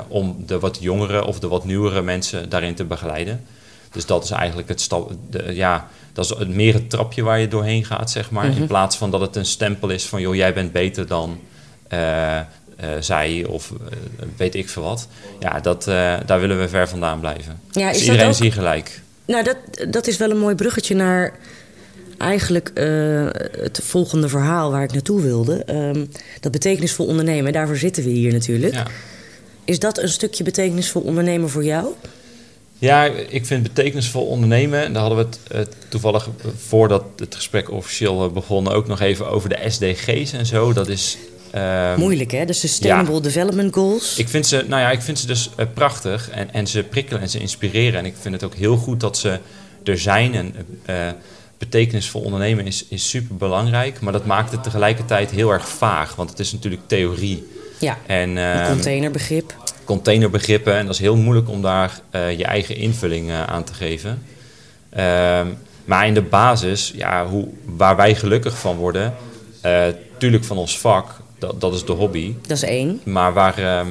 om 0.09 0.43
de 0.47 0.59
wat 0.59 0.79
jongere 0.81 1.25
of 1.25 1.41
de 1.41 1.49
wat 1.49 1.65
nieuwere 1.65 2.03
mensen 2.03 2.49
daarin 2.49 2.75
te 2.75 2.85
begeleiden. 2.85 3.45
Dus 3.93 4.07
dat 4.07 4.25
is 4.25 4.31
eigenlijk 4.31 4.69
het 4.69 4.81
stap. 4.81 5.13
De, 5.31 5.55
ja, 5.55 5.89
dat 6.13 6.25
is 6.25 6.31
het 6.31 6.49
meer 6.49 6.75
het 6.75 6.91
trapje 6.91 7.23
waar 7.23 7.39
je 7.39 7.49
doorheen 7.49 7.85
gaat, 7.85 8.11
zeg 8.11 8.31
maar. 8.31 8.47
Mhm. 8.47 8.61
In 8.61 8.67
plaats 8.67 8.97
van 8.97 9.11
dat 9.11 9.21
het 9.21 9.37
een 9.37 9.47
stempel 9.47 9.89
is 9.89 10.05
van, 10.05 10.21
joh, 10.21 10.35
jij 10.35 10.55
bent 10.55 10.73
beter 10.73 11.07
dan 11.07 11.41
uh, 12.83 12.91
zij 13.01 13.45
of 13.49 13.71
uh, 13.71 13.79
weet 14.37 14.55
ik 14.55 14.69
veel 14.69 14.83
wat. 14.83 15.09
Ja, 15.39 15.61
dat, 15.61 15.87
eh, 15.87 16.15
daar 16.27 16.41
willen 16.41 16.59
we 16.59 16.69
ver 16.69 16.89
vandaan 16.89 17.21
blijven. 17.21 17.61
Ja, 17.71 17.89
is 17.89 17.93
dus 17.93 18.03
iedereen 18.03 18.27
dat 18.27 18.35
is 18.35 18.41
hier 18.41 18.53
gelijk. 18.53 19.01
Nou, 19.25 19.45
dat, 19.45 19.57
dat 19.91 20.07
is 20.07 20.17
wel 20.17 20.31
een 20.31 20.39
mooi 20.39 20.55
bruggetje 20.55 20.95
naar 20.95 21.39
eigenlijk 22.19 22.71
uh, 22.75 23.27
het 23.63 23.81
volgende 23.83 24.29
verhaal 24.29 24.71
waar 24.71 24.83
ik 24.83 24.93
naartoe 24.93 25.21
wilde. 25.21 25.63
Um, 25.75 26.09
dat 26.41 26.53
betekenisvol 26.53 27.07
ondernemen, 27.07 27.53
daarvoor 27.53 27.77
zitten 27.77 28.05
we 28.05 28.11
hier 28.11 28.33
natuurlijk. 28.33 28.75
Ja. 28.75 28.87
Is 29.65 29.79
dat 29.79 29.99
een 29.99 30.09
stukje 30.09 30.45
betekenisvol 30.45 31.03
ondernemen 31.03 31.51
voor 31.51 31.65
jou? 31.65 31.87
Ja, 32.79 33.05
ik 33.29 33.47
vind 33.47 33.63
betekenisvol 33.63 34.27
ondernemen. 34.27 34.85
En 34.85 34.93
daar 34.93 35.03
hadden 35.03 35.19
we 35.19 35.25
het 35.25 35.69
uh, 35.69 35.75
toevallig 35.89 36.29
voordat 36.57 37.05
het 37.17 37.35
gesprek 37.35 37.71
officieel 37.71 38.31
begon 38.31 38.69
ook 38.69 38.87
nog 38.87 39.01
even 39.01 39.31
over 39.31 39.49
de 39.49 39.59
SDG's 39.69 40.33
en 40.33 40.47
zo. 40.47 40.73
Dat 40.73 40.89
is. 40.89 41.19
Uh, 41.55 41.97
Moeilijk 41.97 42.31
hè, 42.31 42.45
de 42.45 42.53
Sustainable 42.53 43.15
ja. 43.15 43.21
Development 43.21 43.75
Goals. 43.75 44.19
Ik 44.19 44.29
vind 44.29 44.47
ze, 44.47 44.65
nou 44.69 44.83
ja, 44.83 44.91
ik 44.91 45.03
vind 45.03 45.19
ze 45.19 45.27
dus 45.27 45.51
uh, 45.57 45.67
prachtig 45.75 46.31
en, 46.31 46.53
en 46.53 46.67
ze 46.67 46.83
prikkelen 46.83 47.21
en 47.23 47.29
ze 47.29 47.39
inspireren. 47.39 47.99
En 47.99 48.07
ik 48.07 48.15
vind 48.21 48.35
het 48.35 48.45
ook 48.45 48.55
heel 48.55 48.77
goed 48.77 49.01
dat 49.01 49.19
ze 49.19 49.39
er 49.85 49.99
zijn. 49.99 50.35
En 50.35 50.55
uh, 51.63 51.69
betekenisvol 51.69 52.21
ondernemen 52.21 52.67
is, 52.67 52.85
is 52.89 53.09
super 53.09 53.37
belangrijk. 53.37 54.01
Maar 54.01 54.13
dat 54.13 54.27
maakt 54.27 54.51
het 54.51 54.63
tegelijkertijd 54.63 55.31
heel 55.31 55.51
erg 55.51 55.69
vaag. 55.69 56.15
Want 56.15 56.31
het 56.31 56.39
is 56.39 56.53
natuurlijk 56.53 56.83
theorie. 56.87 57.47
Ja, 57.79 57.99
en, 58.07 58.37
een 58.37 58.67
containerbegrip 58.67 59.55
containerbegrippen. 59.85 60.77
En 60.77 60.87
dat 60.87 60.95
is 60.95 61.01
heel 61.01 61.17
moeilijk 61.17 61.49
om 61.49 61.63
daar 61.63 62.01
uh, 62.15 62.39
je 62.39 62.45
eigen 62.45 62.77
invulling 62.77 63.29
uh, 63.29 63.43
aan 63.43 63.65
te 63.65 63.75
geven. 63.75 64.23
Uh, 64.97 65.41
maar 65.85 66.07
in 66.07 66.15
de 66.15 66.23
basis, 66.23 66.93
ja, 66.97 67.27
hoe, 67.27 67.49
waar 67.65 67.97
wij 67.97 68.15
gelukkig 68.15 68.59
van 68.59 68.77
worden, 68.77 69.15
uh, 69.67 69.85
tuurlijk 70.19 70.45
van 70.45 70.57
ons 70.57 70.79
vak, 70.79 71.21
dat, 71.39 71.61
dat 71.61 71.75
is 71.75 71.85
de 71.85 71.93
hobby. 71.93 72.35
Dat 72.47 72.57
is 72.57 72.63
één. 72.63 73.01
Maar 73.05 73.33
waar, 73.33 73.85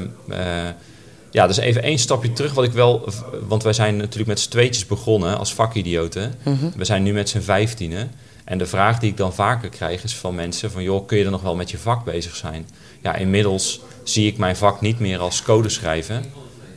ja, 1.32 1.48
dus 1.48 1.58
even 1.58 1.84
één 1.84 2.00
stapje 2.00 2.34
terug. 2.34 2.54
Wat 2.54 2.64
ik 2.64 2.72
wel, 2.72 3.10
want 3.48 3.64
wij 3.64 3.74
zijn 3.74 3.98
natuurlijk 3.98 4.28
met 4.28 4.40
z'n 4.40 4.50
tweetjes 4.50 4.86
begonnen 4.86 5.38
als 5.38 5.54
vakidioten. 5.54 6.36
Mhm. 6.44 6.56
-hmm. 6.60 6.72
We 6.76 6.86
zijn 6.86 7.04
nu 7.04 7.14
met 7.14 7.30
z'n 7.30 7.40
vijftienen. 7.40 8.12
En 8.44 8.58
de 8.58 8.66
vraag 8.66 9.00
die 9.00 9.10
ik 9.10 9.18
dan 9.18 9.34
vaker 9.34 9.70
krijg 9.70 10.04
is 10.04 10.16
van 10.16 10.36
mensen 10.36 10.72
van... 10.72 10.84
joh, 10.84 11.08
kun 11.08 11.18
je 11.18 11.26
er 11.26 11.32
nog 11.32 11.42
wel 11.42 11.56
met 11.56 11.72
je 11.72 11.78
vak 11.78 12.04
bezig 12.04 12.36
zijn? 12.36 12.68
Ja, 13.02 13.16
inmiddels 13.16 13.82
zie 14.04 14.28
ik 14.28 14.38
mijn 14.38 14.56
vak 14.56 14.82
niet 14.82 15.00
meer 15.00 15.20
als 15.20 15.42
code 15.42 15.70
schrijven. 15.70 16.26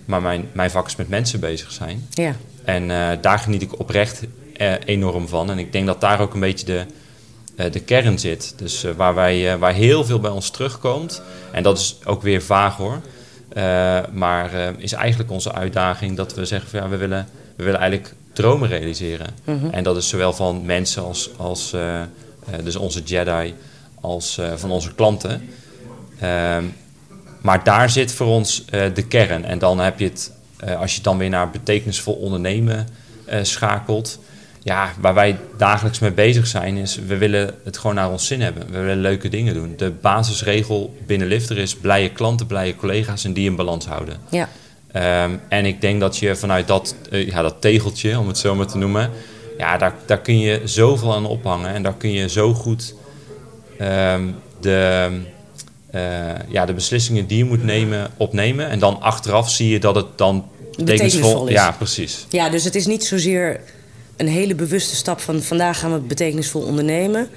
Maar 0.04 0.22
mijn, 0.22 0.48
mijn 0.52 0.70
vak 0.70 0.86
is 0.86 0.96
met 0.96 1.08
mensen 1.08 1.40
bezig 1.40 1.72
zijn. 1.72 2.06
Ja. 2.10 2.36
En 2.64 2.90
eh, 2.90 3.18
daar 3.20 3.38
geniet 3.38 3.62
ik 3.62 3.78
oprecht 3.78 4.22
eh, 4.56 4.72
enorm 4.84 5.28
van. 5.28 5.50
En 5.50 5.58
ik 5.58 5.72
denk 5.72 5.86
dat 5.86 6.00
daar 6.00 6.20
ook 6.20 6.34
een 6.34 6.40
beetje 6.40 6.66
de, 6.66 6.86
eh, 7.56 7.72
de 7.72 7.80
kern 7.80 8.18
zit. 8.18 8.54
Dus 8.56 8.84
waar, 8.96 9.14
wij, 9.14 9.58
waar 9.58 9.74
heel 9.74 10.04
veel 10.04 10.20
bij 10.20 10.30
ons 10.30 10.50
terugkomt. 10.50 11.22
En 11.52 11.62
dat 11.62 11.78
is 11.78 11.98
ook 12.04 12.22
weer 12.22 12.42
vaag 12.42 12.76
hoor. 12.76 13.00
Maar 14.12 14.50
is 14.78 14.92
eigenlijk 14.92 15.30
onze 15.30 15.52
uitdaging 15.52 16.16
dat 16.16 16.34
we 16.34 16.44
zeggen 16.44 16.70
van 16.70 16.80
ja, 16.80 16.88
we 16.88 16.96
willen, 16.96 17.28
we 17.56 17.64
willen 17.64 17.80
eigenlijk 17.80 18.14
dromen 18.32 18.68
realiseren. 18.68 19.26
Mhm. 19.44 19.66
En 19.70 19.84
dat 19.84 19.96
is 19.96 20.08
zowel 20.08 20.32
van 20.32 20.64
mensen 20.64 21.04
als, 21.04 21.30
als 21.36 21.76
dus 22.62 22.76
onze 22.76 23.02
Jedi, 23.02 23.54
als 24.00 24.40
van 24.56 24.70
onze 24.70 24.94
klanten. 24.94 25.48
Ehm, 26.20 26.64
maar 27.40 27.64
daar 27.64 27.90
zit 27.90 28.12
voor 28.12 28.26
ons 28.26 28.64
de 28.94 29.06
kern. 29.08 29.44
En 29.44 29.58
dan 29.58 29.78
heb 29.78 29.98
je 29.98 30.04
het 30.04 30.32
eh, 30.64 30.80
als 30.80 30.94
je 30.94 31.00
dan 31.00 31.18
weer 31.18 31.28
naar 31.28 31.50
betekenisvol 31.50 32.14
ondernemen 32.14 32.88
schakelt. 33.42 34.18
Ja, 34.64 34.92
waar 35.00 35.14
wij 35.14 35.38
dagelijks 35.56 35.98
mee 35.98 36.12
bezig 36.12 36.46
zijn, 36.46 36.76
is 36.76 36.98
we 37.06 37.16
willen 37.16 37.54
het 37.64 37.78
gewoon 37.78 37.94
naar 37.94 38.10
ons 38.10 38.26
zin 38.26 38.40
hebben. 38.40 38.66
We 38.70 38.78
willen 38.78 39.00
leuke 39.00 39.28
dingen 39.28 39.54
doen. 39.54 39.74
De 39.76 39.90
basisregel 39.90 40.96
binnen 41.06 41.28
Lifter 41.28 41.58
is 41.58 41.76
blije 41.76 42.10
klanten, 42.10 42.46
blije 42.46 42.76
collega's 42.76 43.24
en 43.24 43.32
die 43.32 43.50
in 43.50 43.56
balans 43.56 43.86
houden. 43.86 44.16
Ja. 44.30 44.48
Ehm, 44.92 45.30
en 45.48 45.64
ik 45.64 45.80
denk 45.80 46.00
dat 46.00 46.18
je 46.18 46.36
vanuit 46.36 46.68
dat, 46.68 46.94
uh, 47.10 47.28
ja, 47.28 47.42
dat 47.42 47.56
tegeltje, 47.60 48.18
om 48.18 48.28
het 48.28 48.38
zo 48.38 48.54
maar 48.54 48.66
te 48.66 48.78
noemen, 48.78 49.10
ja, 49.58 49.76
daar, 49.76 49.94
daar 50.06 50.20
kun 50.20 50.38
je 50.38 50.60
zoveel 50.64 51.14
aan 51.14 51.26
ophangen. 51.26 51.74
En 51.74 51.82
daar 51.82 51.94
kun 51.94 52.10
je 52.10 52.28
zo 52.28 52.54
goed 52.54 52.94
um, 53.80 54.34
de, 54.60 55.10
uh, 55.94 56.00
ja, 56.48 56.64
de 56.64 56.72
beslissingen 56.74 57.26
die 57.26 57.38
je 57.38 57.44
moet 57.44 57.64
nemen, 57.64 58.10
opnemen. 58.16 58.68
En 58.68 58.78
dan 58.78 59.00
achteraf 59.00 59.50
zie 59.50 59.68
je 59.68 59.80
dat 59.80 59.94
het 59.94 60.06
dan 60.16 60.48
betekenisvol, 60.76 61.46
is. 61.46 61.52
Ja, 61.52 61.70
precies. 61.70 62.26
Ja, 62.28 62.48
dus 62.48 62.64
het 62.64 62.74
is 62.74 62.86
niet 62.86 63.04
zozeer 63.04 63.60
een 64.16 64.28
hele 64.28 64.54
bewuste 64.54 64.94
stap 64.94 65.20
van 65.20 65.42
vandaag 65.42 65.78
gaan 65.78 65.92
we 65.92 65.98
betekenisvol 65.98 66.62
ondernemen. 66.62 67.28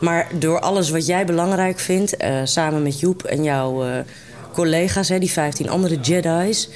Maar 0.00 0.28
door 0.38 0.60
alles 0.60 0.90
wat 0.90 1.06
jij 1.06 1.26
belangrijk 1.26 1.78
vindt, 1.78 2.22
uh, 2.22 2.40
samen 2.44 2.82
met 2.82 3.00
Joep 3.00 3.22
en 3.22 3.42
jouw 3.42 3.86
uh, 3.86 3.96
collega's, 4.52 5.08
hè, 5.08 5.18
die 5.18 5.30
15 5.30 5.68
andere 5.68 6.00
Jedi's. 6.00 6.68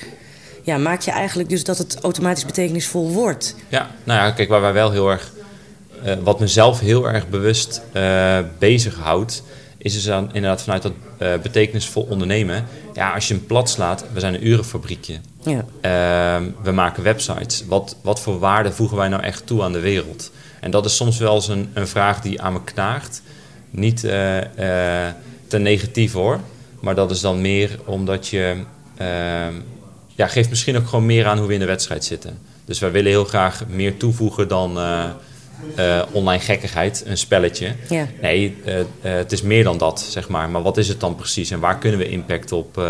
Ja, 0.62 0.78
maak 0.78 1.00
je 1.00 1.11
eigenlijk 1.11 1.49
dus 1.49 1.64
dat 1.64 1.78
het 1.78 2.00
automatisch 2.00 2.45
betekenisvol 2.45 3.11
wordt. 3.11 3.55
Ja, 3.69 3.90
nou 4.05 4.21
ja, 4.21 4.31
kijk, 4.31 4.49
waar 4.49 4.61
wij 4.61 4.73
wel 4.73 4.90
heel 4.90 5.11
erg. 5.11 5.33
Uh, 6.05 6.14
wat 6.23 6.40
mezelf 6.40 6.81
heel 6.81 7.09
erg 7.09 7.28
bewust 7.28 7.83
bezighoudt, 8.59 9.43
is 9.78 9.92
dus 9.92 10.04
dan 10.04 10.25
inderdaad 10.32 10.62
vanuit 10.62 10.82
dat 10.82 10.92
betekenisvol 11.42 12.06
ondernemen. 12.11 12.64
Ja, 12.94 13.14
als 13.14 13.28
je 13.28 13.35
hem 13.35 13.47
plat 13.47 13.70
slaat, 13.70 14.04
we 14.12 14.20
zijn 14.20 14.35
een 14.35 14.47
urenfabriekje. 14.47 15.20
Ja. 15.42 15.64
Uh, 16.40 16.47
we 16.62 16.73
maken 16.73 17.02
websites. 17.02 17.64
Wat, 17.66 17.97
wat 18.02 18.20
voor 18.20 18.38
waarde 18.38 18.73
voegen 18.73 18.97
wij 18.97 19.08
nou 19.08 19.23
echt 19.23 19.47
toe 19.47 19.62
aan 19.62 19.73
de 19.73 19.80
wereld? 19.80 20.30
En 20.61 20.70
dat 20.70 20.85
is 20.85 20.97
soms 20.97 21.18
wel 21.18 21.35
eens 21.35 21.49
een, 21.49 21.70
een 21.75 21.88
vraag 21.88 22.20
die 22.20 22.42
aan 22.42 22.52
me 22.52 22.64
knaagt. 22.64 23.23
Niet 23.70 24.04
uh, 24.04 24.37
uh, 24.37 24.42
te 25.47 25.58
negatief 25.58 26.12
hoor. 26.12 26.40
Maar 26.80 26.94
dat 26.94 27.11
is 27.11 27.20
dan 27.20 27.40
meer 27.40 27.78
omdat 27.85 28.28
je... 28.28 28.56
Ehm, 28.97 29.54
ja, 30.14 30.26
geeft 30.26 30.49
misschien 30.49 30.76
ook 30.76 30.88
gewoon 30.88 31.06
meer 31.06 31.26
aan 31.26 31.38
hoe 31.38 31.47
we 31.47 31.52
in 31.52 31.61
de 31.61 31.66
wedstrijd 31.66 32.04
zitten. 32.04 32.38
Dus 32.64 32.78
wij 32.78 32.90
willen 32.90 33.11
heel 33.11 33.25
graag 33.25 33.66
meer 33.68 33.97
toevoegen 33.97 34.49
dan 34.49 34.78
uh, 35.78 36.02
online 36.12 36.42
gekkigheid, 36.42 37.02
een 37.06 37.18
spelletje. 37.18 37.74
Nee, 38.20 38.56
het 39.00 39.32
is 39.32 39.42
meer 39.42 39.64
dan 39.64 39.78
dat, 39.78 40.00
zeg 40.00 40.28
maar. 40.28 40.50
Maar 40.50 40.62
wat 40.62 40.76
is 40.76 40.88
het 40.88 41.00
dan 41.00 41.14
precies 41.14 41.50
en 41.50 41.60
waar 41.60 41.78
kunnen 41.78 41.98
we 41.98 42.08
impact 42.08 42.52
op, 42.52 42.82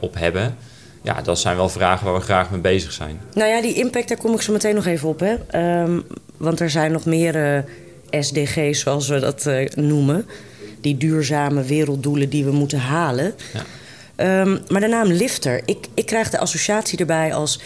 op 0.00 0.14
hebben? 0.14 0.56
ja, 1.02 1.22
dat 1.22 1.38
zijn 1.38 1.56
wel 1.56 1.68
vragen 1.68 2.04
waar 2.04 2.14
we 2.14 2.20
graag 2.20 2.50
mee 2.50 2.60
bezig 2.60 2.92
zijn. 2.92 3.20
Nou 3.34 3.48
ja, 3.48 3.62
die 3.62 3.74
impact, 3.74 4.08
daar 4.08 4.16
kom 4.16 4.34
ik 4.34 4.40
zo 4.40 4.52
meteen 4.52 4.74
nog 4.74 4.86
even 4.86 5.08
op. 5.08 5.20
Hè? 5.20 5.36
Um, 5.82 6.04
want 6.36 6.60
er 6.60 6.70
zijn 6.70 6.92
nog 6.92 7.04
meer 7.04 7.64
SDG's, 8.10 8.80
zoals 8.80 9.08
we 9.08 9.18
dat 9.18 9.50
noemen. 9.74 10.26
Die 10.80 10.96
duurzame 10.96 11.62
werelddoelen 11.62 12.28
die 12.28 12.44
we 12.44 12.52
moeten 12.52 12.78
halen. 12.78 13.34
Ja. 13.52 14.40
Um, 14.42 14.58
maar 14.68 14.80
de 14.80 14.86
naam 14.86 15.06
lifter, 15.06 15.62
ik, 15.64 15.86
ik 15.94 16.06
krijg 16.06 16.30
de 16.30 16.38
associatie 16.38 16.98
erbij 16.98 17.34
als 17.34 17.60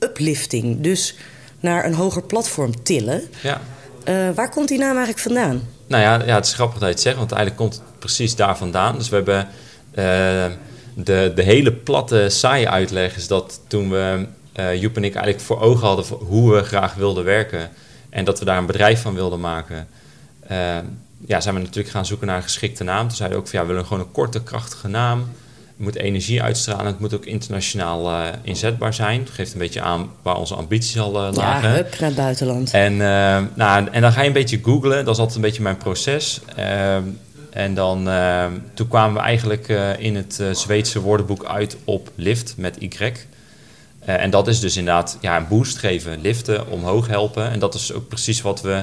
uplifting. 0.00 0.80
Dus 0.80 1.16
naar 1.60 1.84
een 1.84 1.94
hoger 1.94 2.22
platform 2.22 2.82
tillen. 2.82 3.22
Ja. 3.42 3.60
Uh, 4.08 4.30
waar 4.34 4.50
komt 4.50 4.68
die 4.68 4.78
naam 4.78 4.96
eigenlijk 4.96 5.18
vandaan? 5.18 5.62
Nou 5.86 6.02
ja, 6.02 6.24
ja, 6.26 6.34
het 6.34 6.46
is 6.46 6.54
grappig 6.54 6.78
dat 6.78 6.88
je 6.88 6.94
het 6.94 7.02
zegt, 7.02 7.16
want 7.16 7.32
eigenlijk 7.32 7.60
komt 7.60 7.74
het 7.74 7.98
precies 7.98 8.36
daar 8.36 8.56
vandaan. 8.56 8.98
Dus 8.98 9.08
we 9.08 9.14
hebben 9.14 9.48
de, 10.94 11.32
de 11.34 11.42
hele 11.42 11.72
platte, 11.72 12.28
saaie 12.28 12.68
uitleg 12.68 13.16
is 13.16 13.26
dat 13.26 13.60
toen 13.66 13.90
we, 13.90 14.26
uh, 14.56 14.80
Joep 14.80 14.96
en 14.96 15.04
ik 15.04 15.14
eigenlijk 15.14 15.44
voor 15.44 15.60
ogen 15.60 15.86
hadden 15.86 16.04
hoe 16.06 16.54
we 16.54 16.62
graag 16.62 16.94
wilden 16.94 17.24
werken 17.24 17.70
en 18.10 18.24
dat 18.24 18.38
we 18.38 18.44
daar 18.44 18.58
een 18.58 18.66
bedrijf 18.66 19.02
van 19.02 19.14
wilden 19.14 19.40
maken, 19.40 19.88
ja, 21.26 21.40
zijn 21.40 21.54
we 21.54 21.60
natuurlijk 21.60 21.88
gaan 21.88 22.06
zoeken 22.06 22.26
naar 22.26 22.36
een 22.36 22.42
geschikte 22.42 22.84
naam. 22.84 23.08
Toen 23.08 23.16
zeiden 23.16 23.38
we 23.38 23.44
ook 23.44 23.50
van 23.50 23.58
ja, 23.58 23.66
we 23.66 23.72
willen 23.72 23.86
gewoon 23.86 24.02
een 24.02 24.12
korte, 24.12 24.42
krachtige 24.42 24.88
naam. 24.88 25.28
Moet 25.78 25.96
energie 25.96 26.42
uitstralen. 26.42 26.86
Het 26.86 27.00
moet 27.00 27.14
ook 27.14 27.24
internationaal 27.24 28.10
uh, 28.10 28.26
inzetbaar 28.42 28.94
zijn. 28.94 29.20
Het 29.20 29.30
geeft 29.30 29.52
een 29.52 29.58
beetje 29.58 29.80
aan 29.80 30.10
waar 30.22 30.36
onze 30.36 30.54
ambities 30.54 30.98
al 30.98 31.28
uh, 31.28 31.32
lagen. 31.32 31.68
Ja, 31.68 31.74
hup, 31.74 31.98
naar 31.98 32.08
het 32.08 32.18
buitenland. 32.18 32.70
En, 32.70 32.92
uh, 32.92 32.98
nou, 33.54 33.88
en 33.90 34.00
dan 34.00 34.12
ga 34.12 34.20
je 34.20 34.26
een 34.26 34.32
beetje 34.32 34.60
googlen. 34.62 35.04
Dat 35.04 35.14
is 35.14 35.20
altijd 35.20 35.36
een 35.36 35.42
beetje 35.42 35.62
mijn 35.62 35.76
proces. 35.76 36.40
En 37.50 37.74
dan, 37.74 38.08
uh, 38.08 38.46
toen 38.74 38.88
kwamen 38.88 39.14
we 39.14 39.20
eigenlijk 39.20 39.68
in 39.98 40.16
het 40.16 40.42
Zweedse 40.52 41.00
woordenboek 41.00 41.44
uit 41.44 41.76
op 41.84 42.10
lift 42.14 42.54
met 42.56 42.76
Y. 42.78 43.12
en 44.04 44.30
dat 44.30 44.48
is 44.48 44.60
dus 44.60 44.76
inderdaad 44.76 45.18
ja, 45.20 45.36
een 45.36 45.48
boost 45.48 45.78
geven, 45.78 46.20
liften, 46.20 46.70
omhoog 46.70 47.06
helpen. 47.06 47.50
En 47.50 47.58
dat 47.58 47.74
is 47.74 47.92
ook 47.92 48.08
precies 48.08 48.40
wat 48.40 48.60
we, 48.60 48.82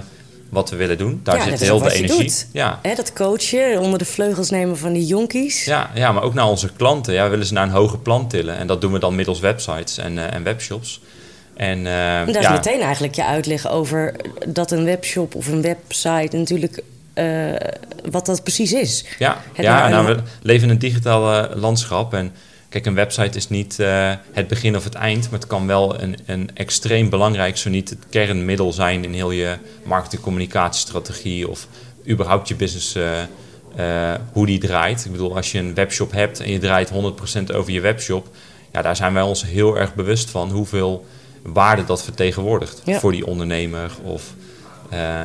wat 0.56 0.70
we 0.70 0.76
willen 0.76 0.98
doen. 0.98 1.20
Daar 1.24 1.38
ja, 1.38 1.44
zit 1.44 1.60
heel 1.60 1.80
veel 1.80 1.90
energie. 1.90 2.18
Doet. 2.18 2.48
Ja. 2.52 2.80
Hè, 2.82 2.96
dat 2.96 3.14
coachen, 3.14 3.80
onder 3.80 4.00
de 4.00 4.06
vleugels 4.06 4.50
nemen 4.50 4.78
van 4.78 4.94
die 4.94 5.06
jonkies. 5.06 5.66
Ja, 5.66 5.90
ja, 5.94 6.12
maar 6.12 6.24
ook 6.24 6.34
naar 6.34 6.48
onze 6.48 6.70
klanten. 6.78 7.14
Ja, 7.14 7.24
we 7.24 7.30
willen 7.30 7.46
ze 7.46 7.54
naar 7.54 7.64
een 7.64 7.70
hoger 7.70 8.00
plan 8.00 8.28
tillen. 8.28 8.58
En 8.58 8.68
dat 8.68 8.82
doen 8.82 8.92
we 8.92 9.00
dan 9.00 9.16
middels 9.16 9.40
websites 9.40 9.98
en, 9.98 10.32
en 10.32 10.44
webshops. 10.44 11.02
En, 11.56 11.78
en 11.88 12.34
daar 12.34 12.42
ja. 12.42 12.52
is 12.52 12.66
meteen 12.66 12.82
eigenlijk 12.82 13.16
je 13.16 13.26
uitleg 13.26 13.70
over 13.70 14.16
dat 14.48 14.72
een 14.72 14.86
webshop 14.86 15.36
of 15.36 15.48
een 15.48 15.62
website 15.62 16.38
natuurlijk 16.38 16.82
uh, 17.16 17.54
wat 18.12 18.26
dat 18.26 18.44
precies 18.44 18.74
is. 18.74 19.06
Ja, 19.20 19.42
ja 19.54 19.88
nou, 19.88 20.06
we 20.06 20.18
leven 20.42 20.68
in 20.68 20.74
een 20.74 20.80
digitaal 20.80 21.56
landschap. 21.56 22.14
En 22.14 22.34
kijk, 22.76 22.88
een 22.88 22.96
website 22.96 23.38
is 23.38 23.50
niet 23.50 23.78
uh, 23.80 24.14
het 24.32 24.48
begin 24.48 24.76
of 24.76 24.84
het 24.84 24.94
eind, 24.94 25.24
maar 25.24 25.40
het 25.40 25.48
kan 25.48 25.68
wel 25.68 26.02
een, 26.02 26.18
een 26.26 26.50
extreem 26.54 27.10
belangrijk, 27.10 27.58
zo 27.58 27.70
niet 27.70 27.90
het 27.90 28.00
kernmiddel 28.10 28.74
zijn 28.74 29.04
in 29.04 29.14
heel 29.14 29.32
je 29.32 29.58
marketing-communicatiestrategie 29.84 31.50
of 31.50 31.68
überhaupt 32.10 32.48
je 32.48 32.56
business, 32.56 32.98
hoe 34.32 34.46
die 34.46 34.60
draait. 34.60 35.06
Ik 35.06 35.12
bedoel, 35.12 35.36
als 35.36 35.52
je 35.52 35.60
een 35.60 35.74
webshop 35.74 36.12
hebt 36.12 36.40
en 36.40 36.52
je 36.52 36.60
draait 36.60 36.92
100% 37.52 37.56
over 37.56 37.72
je 37.72 37.82
webshop, 37.82 38.28
ja, 38.72 38.82
daar 38.82 38.96
zijn 38.96 39.14
wij 39.14 39.24
ons 39.24 39.46
heel 39.46 39.78
erg 39.78 39.96
bewust 39.96 40.30
van 40.30 40.52
hoeveel 40.52 41.06
waarde 41.42 41.86
dat 41.86 42.04
vertegenwoordigt 42.04 42.82
ja. 42.86 43.00
voor 43.00 43.12
die 43.12 43.26
ondernemer 43.26 43.92
of 44.04 44.34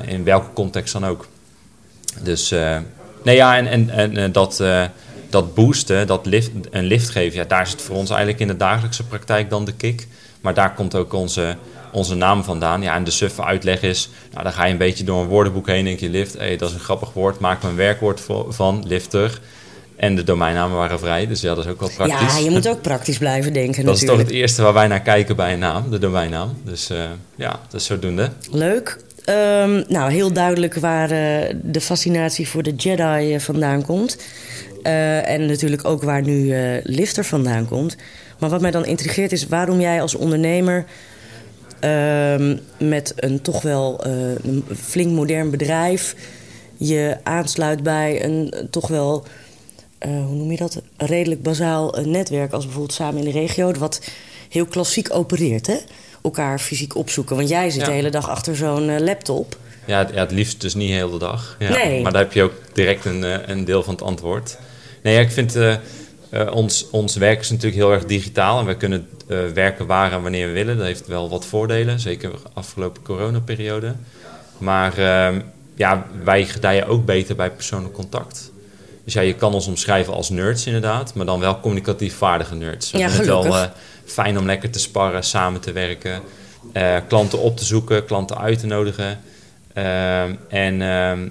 in 0.06 0.24
welke 0.24 0.52
context 0.52 0.92
dan 0.92 1.06
ook. 1.06 1.26
Dus 2.22 2.50
nee, 3.22 3.36
ja, 3.36 3.56
en, 3.56 3.88
en, 3.88 4.16
en 4.16 4.32
dat, 4.32 4.62
dat 5.30 5.54
boosten, 5.54 6.06
dat 6.06 6.26
lift, 6.26 6.50
een 6.70 6.84
lift 6.84 7.08
geven, 7.08 7.38
ja, 7.38 7.44
daar 7.44 7.66
zit 7.66 7.82
voor 7.82 7.96
ons 7.96 8.10
eigenlijk 8.10 8.40
in 8.40 8.46
de 8.46 8.56
dagelijkse 8.56 9.04
praktijk 9.04 9.50
dan 9.50 9.64
de 9.64 9.72
kick. 9.72 10.06
Maar 10.40 10.54
daar 10.54 10.74
komt 10.74 10.94
ook 10.94 11.12
onze, 11.12 11.56
onze 11.92 12.14
naam 12.14 12.44
vandaan. 12.44 12.82
Ja, 12.82 12.94
en 12.94 13.04
de 13.04 13.10
suffe 13.10 13.44
uitleg 13.44 13.82
is, 13.82 14.10
nou, 14.32 14.42
dan 14.42 14.52
ga 14.52 14.64
je 14.64 14.72
een 14.72 14.78
beetje 14.78 15.04
door 15.04 15.20
een 15.20 15.28
woordenboek 15.28 15.66
heen 15.66 15.78
en 15.78 15.84
denk 15.84 16.00
je 16.00 16.10
lift, 16.10 16.38
hey, 16.38 16.56
dat 16.56 16.68
is 16.68 16.74
een 16.74 16.80
grappig 16.80 17.12
woord, 17.12 17.38
maak 17.38 17.62
er 17.62 17.68
een 17.68 17.76
werkwoord 17.76 18.20
van, 18.48 18.84
lifter. 18.86 19.40
En 19.96 20.16
de 20.16 20.24
domeinnamen 20.24 20.76
waren 20.76 20.98
vrij, 20.98 21.26
dus 21.26 21.40
ja, 21.40 21.54
dat 21.54 21.64
is 21.64 21.70
ook 21.70 21.80
wel 21.80 21.90
praktisch. 21.96 22.36
Ja, 22.36 22.44
je 22.44 22.50
moet 22.50 22.68
ook 22.68 22.80
praktisch 22.80 23.18
blijven 23.18 23.52
denken 23.52 23.84
Dat 23.84 23.94
natuurlijk. 23.94 24.10
is 24.12 24.24
toch 24.24 24.26
het 24.26 24.40
eerste 24.40 24.62
waar 24.62 24.72
wij 24.72 24.86
naar 24.86 25.00
kijken 25.00 25.36
bij 25.36 25.52
een 25.52 25.58
naam, 25.58 25.90
de 25.90 25.98
domeinnaam. 25.98 26.60
Dus 26.64 26.90
ja, 27.36 27.60
dat 27.70 27.80
is 27.80 27.86
zodoende. 27.86 28.30
Leuk. 28.50 28.98
Um, 29.28 29.84
nou, 29.88 30.12
heel 30.12 30.32
duidelijk 30.32 30.74
waar 30.74 31.12
uh, 31.12 31.54
de 31.62 31.80
fascinatie 31.80 32.48
voor 32.48 32.62
de 32.62 32.74
Jedi 32.74 33.34
uh, 33.34 33.40
vandaan 33.40 33.82
komt. 33.82 34.18
Uh, 34.82 35.28
en 35.28 35.46
natuurlijk 35.46 35.84
ook 35.84 36.02
waar 36.02 36.22
nu 36.22 36.54
Lifter 36.82 37.24
vandaan 37.24 37.68
komt. 37.68 37.96
Maar 38.38 38.50
wat 38.50 38.60
mij 38.60 38.70
dan 38.70 38.84
intrigeert 38.84 39.32
is 39.32 39.46
waarom 39.46 39.80
jij 39.80 40.02
als 40.02 40.14
ondernemer 40.14 40.84
ehm, 41.80 42.56
met 42.78 43.12
een 43.16 43.42
toch 43.42 43.62
wel 43.62 44.06
een 44.06 44.64
flink 44.76 45.10
modern 45.10 45.50
bedrijf 45.50 46.14
je 46.76 47.16
aansluit 47.22 47.82
bij 47.82 48.24
een 48.24 48.54
toch 48.70 48.88
wel, 48.88 49.24
hoe 49.98 50.34
noem 50.34 50.50
je 50.50 50.56
dat, 50.56 50.82
redelijk 50.96 51.42
bazaal 51.42 51.96
netwerk 52.04 52.52
als 52.52 52.64
bijvoorbeeld 52.64 52.94
samen 52.94 53.18
in 53.18 53.32
de 53.32 53.38
regio, 53.38 53.72
wat 53.72 54.00
heel 54.48 54.66
klassiek 54.66 55.14
opereert, 55.14 55.66
hè? 55.66 55.76
elkaar 56.22 56.58
fysiek 56.58 56.96
opzoeken. 56.96 57.36
Want 57.36 57.48
jij 57.48 57.70
zit 57.70 57.80
Ja. 57.80 57.86
de 57.86 57.92
hele 57.92 58.10
dag 58.10 58.28
achter 58.28 58.56
zo'n 58.56 58.88
uh, 58.88 58.98
laptop. 58.98 59.56
Ja, 59.84 59.98
het, 59.98 60.10
ja, 60.14 60.20
het 60.20 60.30
liefst 60.30 60.60
dus 60.60 60.74
niet 60.74 60.88
de 60.88 60.94
hele 60.94 61.18
dag. 61.18 61.56
Ja. 61.58 61.70
Nee. 61.70 62.02
Maar 62.02 62.12
daar 62.12 62.22
heb 62.22 62.32
je 62.32 62.42
ook 62.42 62.52
direct 62.72 63.04
een, 63.04 63.24
eh, 63.24 63.38
een 63.46 63.64
deel 63.64 63.82
van 63.82 63.94
het 63.94 64.02
antwoord. 64.02 64.58
Nee, 65.02 65.14
ja, 65.14 65.20
ik 65.20 65.30
vind... 65.30 65.56
eh, 65.56 65.74
uh, 66.30 66.54
ons, 66.54 66.90
ons 66.90 67.16
werk 67.16 67.40
is 67.40 67.50
natuurlijk 67.50 67.82
heel 67.82 67.92
erg 67.92 68.04
digitaal 68.04 68.58
en 68.58 68.66
we 68.66 68.76
kunnen 68.76 69.08
uh, 69.28 69.38
werken 69.54 69.86
waar 69.86 70.12
en 70.12 70.22
wanneer 70.22 70.46
we 70.46 70.52
willen. 70.52 70.76
Dat 70.76 70.86
heeft 70.86 71.06
wel 71.06 71.28
wat 71.28 71.46
voordelen, 71.46 72.00
zeker 72.00 72.30
de 72.30 72.36
afgelopen 72.52 73.02
coronaperiode. 73.02 73.94
Maar 74.58 74.98
uh, 74.98 75.40
ja, 75.74 76.06
wij 76.24 76.44
gedijen 76.44 76.86
ook 76.86 77.04
beter 77.04 77.36
bij 77.36 77.50
persoonlijk 77.50 77.94
contact. 77.94 78.52
Dus 79.04 79.12
ja, 79.12 79.20
je 79.20 79.34
kan 79.34 79.54
ons 79.54 79.66
omschrijven 79.66 80.12
als 80.12 80.30
nerds 80.30 80.66
inderdaad, 80.66 81.14
maar 81.14 81.26
dan 81.26 81.40
wel 81.40 81.60
communicatief 81.60 82.14
vaardige 82.16 82.54
nerds. 82.54 82.90
We 82.90 82.98
ja, 82.98 83.10
vinden 83.10 83.36
het 83.36 83.46
wel 83.46 83.68
fijn 84.04 84.38
om 84.38 84.46
lekker 84.46 84.70
te 84.70 84.78
sparren, 84.78 85.24
samen 85.24 85.60
te 85.60 85.72
werken, 85.72 86.20
klanten 87.08 87.38
op 87.38 87.56
te 87.56 87.64
zoeken, 87.64 88.04
klanten 88.04 88.38
uit 88.38 88.58
te 88.58 88.66
nodigen. 88.66 89.18
Ehm, 89.72 90.34
en 90.48 90.82
ehm, 90.82 91.28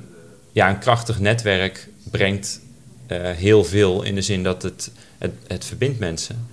ja, 0.52 0.70
een 0.70 0.80
krachtig 0.80 1.20
netwerk 1.20 1.88
brengt 2.12 2.60
heel 3.18 3.63
veel 3.63 4.04
in 4.04 4.16
de 4.16 4.22
zin 4.22 4.44
dat 4.44 4.63
het, 4.63 4.92
het, 5.18 5.32
het 5.48 5.66
verbindt 5.66 6.00
mensen. 6.00 6.48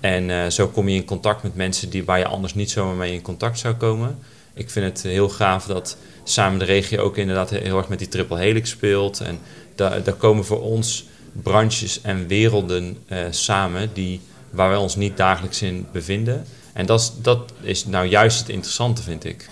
En 0.00 0.28
uh, 0.28 0.46
zo 0.46 0.68
kom 0.68 0.88
je 0.88 0.96
in 0.96 1.04
contact 1.04 1.42
met 1.42 1.54
mensen 1.54 1.90
die, 1.90 2.04
waar 2.04 2.18
je 2.18 2.26
anders 2.26 2.54
niet 2.54 2.70
zomaar 2.70 2.94
mee 2.94 3.12
in 3.12 3.22
contact 3.22 3.58
zou 3.58 3.74
komen. 3.74 4.18
Ik 4.54 4.70
vind 4.70 4.86
het 4.86 5.02
heel 5.02 5.28
gaaf 5.28 5.66
dat 5.66 5.96
samen 6.24 6.58
de 6.58 6.64
regio 6.64 7.02
ook 7.02 7.16
inderdaad 7.16 7.50
heel 7.50 7.76
erg 7.76 7.88
met 7.88 7.98
die 7.98 8.08
triple 8.08 8.38
helix 8.38 8.70
speelt. 8.70 9.20
En 9.20 9.38
daar, 9.74 10.02
daar 10.02 10.14
komen 10.14 10.44
voor 10.44 10.60
ons 10.60 11.06
branches 11.42 12.00
en 12.00 12.26
werelden 12.26 12.98
uh, 13.08 13.18
samen 13.30 13.90
die, 13.92 14.20
waar 14.50 14.68
wij 14.68 14.78
ons 14.78 14.96
niet 14.96 15.16
dagelijks 15.16 15.62
in 15.62 15.86
bevinden. 15.92 16.46
En 16.72 16.86
dat 16.86 17.00
is, 17.00 17.12
dat 17.22 17.52
is 17.60 17.86
nou 17.86 18.06
juist 18.06 18.38
het 18.38 18.48
interessante, 18.48 19.02
vind 19.02 19.24
ik. 19.24 19.48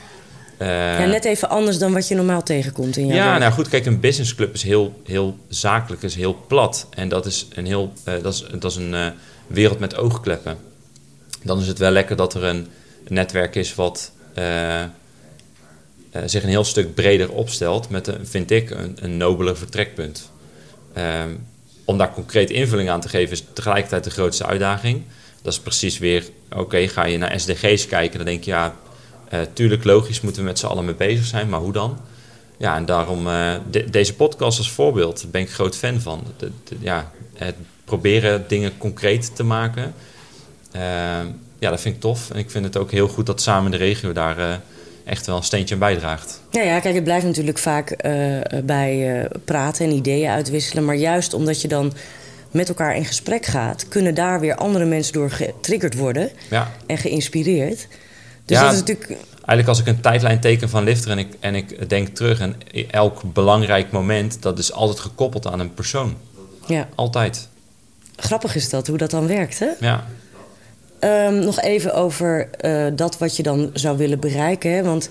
Uh, 0.65 0.99
ja, 0.99 1.05
net 1.05 1.25
even 1.25 1.49
anders 1.49 1.79
dan 1.79 1.93
wat 1.93 2.09
je 2.09 2.15
normaal 2.15 2.43
tegenkomt 2.43 2.97
in 2.97 3.07
jouw 3.07 3.17
Ja, 3.17 3.27
werk. 3.27 3.39
nou 3.39 3.53
goed, 3.53 3.69
kijk, 3.69 3.87
een 3.87 4.01
businessclub 4.01 4.55
is 4.55 4.63
heel, 4.63 5.01
heel 5.05 5.39
zakelijk, 5.49 6.03
is 6.03 6.15
heel 6.15 6.45
plat. 6.47 6.87
En 6.91 7.09
dat 7.09 7.27
is 7.27 7.47
een, 7.55 7.67
heel, 7.67 7.93
uh, 8.09 8.15
dat 8.23 8.35
is, 8.35 8.45
dat 8.59 8.71
is 8.71 8.77
een 8.77 8.93
uh, 8.93 9.07
wereld 9.47 9.79
met 9.79 9.97
oogkleppen. 9.97 10.57
Dan 11.43 11.61
is 11.61 11.67
het 11.67 11.79
wel 11.79 11.91
lekker 11.91 12.17
dat 12.17 12.35
er 12.35 12.45
een 12.45 12.69
netwerk 13.09 13.55
is 13.55 13.75
wat 13.75 14.13
zich 16.25 16.43
een 16.43 16.49
heel 16.49 16.65
stuk 16.65 16.95
breder 16.95 17.33
opstelt... 17.33 17.89
met, 17.89 18.07
een, 18.07 18.27
vind 18.27 18.51
ik, 18.51 18.71
een, 18.71 18.97
een 19.01 19.17
nobeler 19.17 19.57
vertrekpunt. 19.57 20.31
Um, 20.99 21.47
om 21.85 21.99
daar 21.99 22.13
concreet 22.13 22.51
invulling 22.51 22.89
aan 22.91 23.01
te 23.01 23.09
geven 23.09 23.33
is 23.33 23.45
tegelijkertijd 23.53 24.05
de 24.05 24.11
grootste 24.11 24.47
uitdaging. 24.47 25.03
Dat 25.43 25.53
is 25.53 25.61
precies 25.61 25.99
weer, 25.99 26.25
oké, 26.51 26.61
okay, 26.61 26.89
ga 26.89 27.05
je 27.05 27.19
naar 27.19 27.41
SDG's 27.41 27.87
kijken... 27.87 28.17
dan 28.17 28.27
denk 28.27 28.45
je, 28.45 28.51
ja, 28.51 28.75
tuurlijk, 29.53 29.85
logisch 29.85 30.21
moeten 30.21 30.43
we 30.43 30.49
met 30.49 30.59
z'n 30.59 30.67
allen 30.67 30.85
mee 30.85 30.95
bezig 30.95 31.25
zijn, 31.25 31.49
maar 31.49 31.61
hoe 31.61 31.73
dan? 31.73 31.99
Ja, 32.57 32.77
en 32.77 32.87
daarom 32.87 33.27
uh, 33.27 33.55
de, 33.71 33.91
deze 33.91 34.15
podcast 34.15 34.59
als 34.59 34.71
voorbeeld, 34.71 35.23
daar 35.23 35.31
ben 35.31 35.41
ik 35.41 35.51
groot 35.51 35.77
fan 35.77 36.01
van. 36.01 36.23
De, 36.37 36.51
de, 36.65 36.77
ja, 36.81 37.11
het 37.35 37.55
proberen 37.85 38.45
dingen 38.49 38.79
concreet 38.79 39.37
te 39.37 39.43
maken, 39.43 39.95
uh, 40.77 40.81
ja, 41.59 41.71
dat 41.71 41.81
vind 41.81 41.95
ik 41.95 42.01
tof. 42.01 42.31
En 42.31 42.39
ik 42.39 42.51
vind 42.51 42.65
het 42.65 42.77
ook 42.77 42.91
heel 42.91 43.09
goed 43.09 43.27
dat 43.27 43.41
samen 43.41 43.71
de 43.71 43.77
regio 43.77 44.13
daar 44.13 44.61
echt 45.05 45.27
wel 45.27 45.37
een 45.37 45.43
steentje 45.43 45.75
aan 45.75 45.81
bijdraagt. 45.81 46.41
Ja, 46.51 46.63
ja, 46.63 46.81
kijk, 46.81 46.95
het 46.95 47.05
blijft 47.05 47.27
natuurlijk 47.27 47.59
vaak 47.59 47.97
bij 48.65 49.29
praten 49.45 49.87
en 49.87 49.93
ideeën 49.93 50.31
uitwisselen, 50.31 50.85
maar 50.85 50.97
juist 50.97 51.35
omdat 51.35 51.61
je 51.61 51.69
dan 51.69 51.93
met 52.55 52.69
elkaar 52.69 52.97
in 52.97 53.05
gesprek 53.05 53.47
gaat, 53.47 53.89
kunnen 53.89 54.15
daar 54.15 54.41
weer 54.41 54.55
andere 54.55 54.85
mensen 54.85 55.13
door 55.13 55.31
getriggerd 55.31 55.95
worden 55.95 56.31
ja. 56.51 56.73
en 56.87 56.99
geïnspireerd. 56.99 57.87
Dus 58.45 58.57
ja, 58.57 58.65
dat 58.65 58.73
is 58.73 58.79
natuurlijk... 58.79 59.11
Eigenlijk 59.35 59.69
als 59.69 59.81
ik 59.81 59.87
een 59.87 60.01
tijdlijn 60.01 60.41
teken 60.41 60.69
van 60.69 60.85
Lifter 60.85 61.11
en 61.11 61.19
ik, 61.19 61.37
en 61.41 61.55
ik 61.55 61.89
denk 61.89 62.09
terug... 62.09 62.41
en 62.41 62.57
elk 62.91 63.23
belangrijk 63.33 63.91
moment, 63.91 64.43
dat 64.43 64.59
is 64.59 64.73
altijd 64.73 65.01
gekoppeld 65.01 65.47
aan 65.47 65.61
een 65.61 65.75
persoon. 65.75 66.17
Ja. 66.67 66.89
Altijd. 66.95 67.49
Grappig 68.17 68.55
is 68.55 68.69
dat, 68.69 68.87
hoe 68.87 68.99
dat 68.99 69.11
dan 69.11 69.27
werkt, 69.27 69.59
hè? 69.59 69.69
Ja. 69.81 70.07
Um, 71.01 71.39
nog 71.39 71.61
even 71.61 71.95
over 71.95 72.49
uh, 72.61 72.87
dat 72.97 73.19
wat 73.19 73.37
je 73.37 73.43
dan 73.43 73.71
zou 73.73 73.97
willen 73.97 74.21
bereiken. 74.21 74.75
Hè? 74.75 74.83
Want 74.83 75.09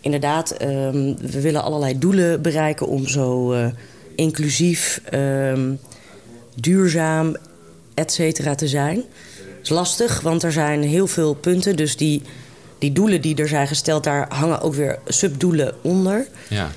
inderdaad, 0.00 0.62
um, 0.62 1.16
we 1.20 1.40
willen 1.40 1.62
allerlei 1.62 1.98
doelen 1.98 2.42
bereiken... 2.42 2.86
om 2.86 3.06
zo 3.06 3.52
uh, 3.52 3.66
inclusief, 4.14 5.00
um, 5.14 5.78
duurzaam, 6.54 7.36
et 7.94 8.12
cetera 8.12 8.54
te 8.54 8.68
zijn. 8.68 8.94
Dat 8.94 9.62
is 9.62 9.68
lastig, 9.68 10.20
want 10.20 10.42
er 10.42 10.52
zijn 10.52 10.82
heel 10.82 11.06
veel 11.06 11.34
punten. 11.34 11.76
Dus 11.76 11.96
die 11.96 12.22
die 12.78 12.92
doelen 12.92 13.20
die 13.20 13.36
er 13.36 13.48
zijn 13.48 13.66
gesteld, 13.66 14.04
daar 14.04 14.26
hangen 14.28 14.60
ook 14.60 14.74
weer 14.74 14.98
subdoelen 15.06 15.74
onder. 15.82 16.26
Ja. 16.48 16.70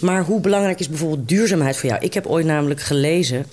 Maar 0.00 0.24
hoe 0.24 0.40
belangrijk 0.40 0.80
is 0.80 0.88
bijvoorbeeld 0.88 1.28
duurzaamheid 1.28 1.76
voor 1.76 1.88
jou? 1.88 2.02
Ik 2.04 2.14
heb 2.14 2.26
ooit 2.26 2.46
namelijk 2.46 2.80
gelezen, 2.80 3.46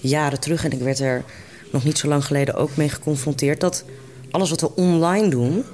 jaren 0.00 0.40
terug, 0.40 0.64
en 0.64 0.72
ik 0.72 0.80
werd 0.80 0.98
er 0.98 1.24
nog 1.72 1.84
niet 1.84 1.98
zo 1.98 2.08
lang 2.08 2.24
geleden 2.24 2.54
ook 2.54 2.76
mee 2.76 2.88
geconfronteerd, 2.88 3.60
dat 3.60 3.84
alles 4.30 4.50
wat 4.50 4.60
we 4.60 4.74
online 4.74 5.28
doen, 5.28 5.64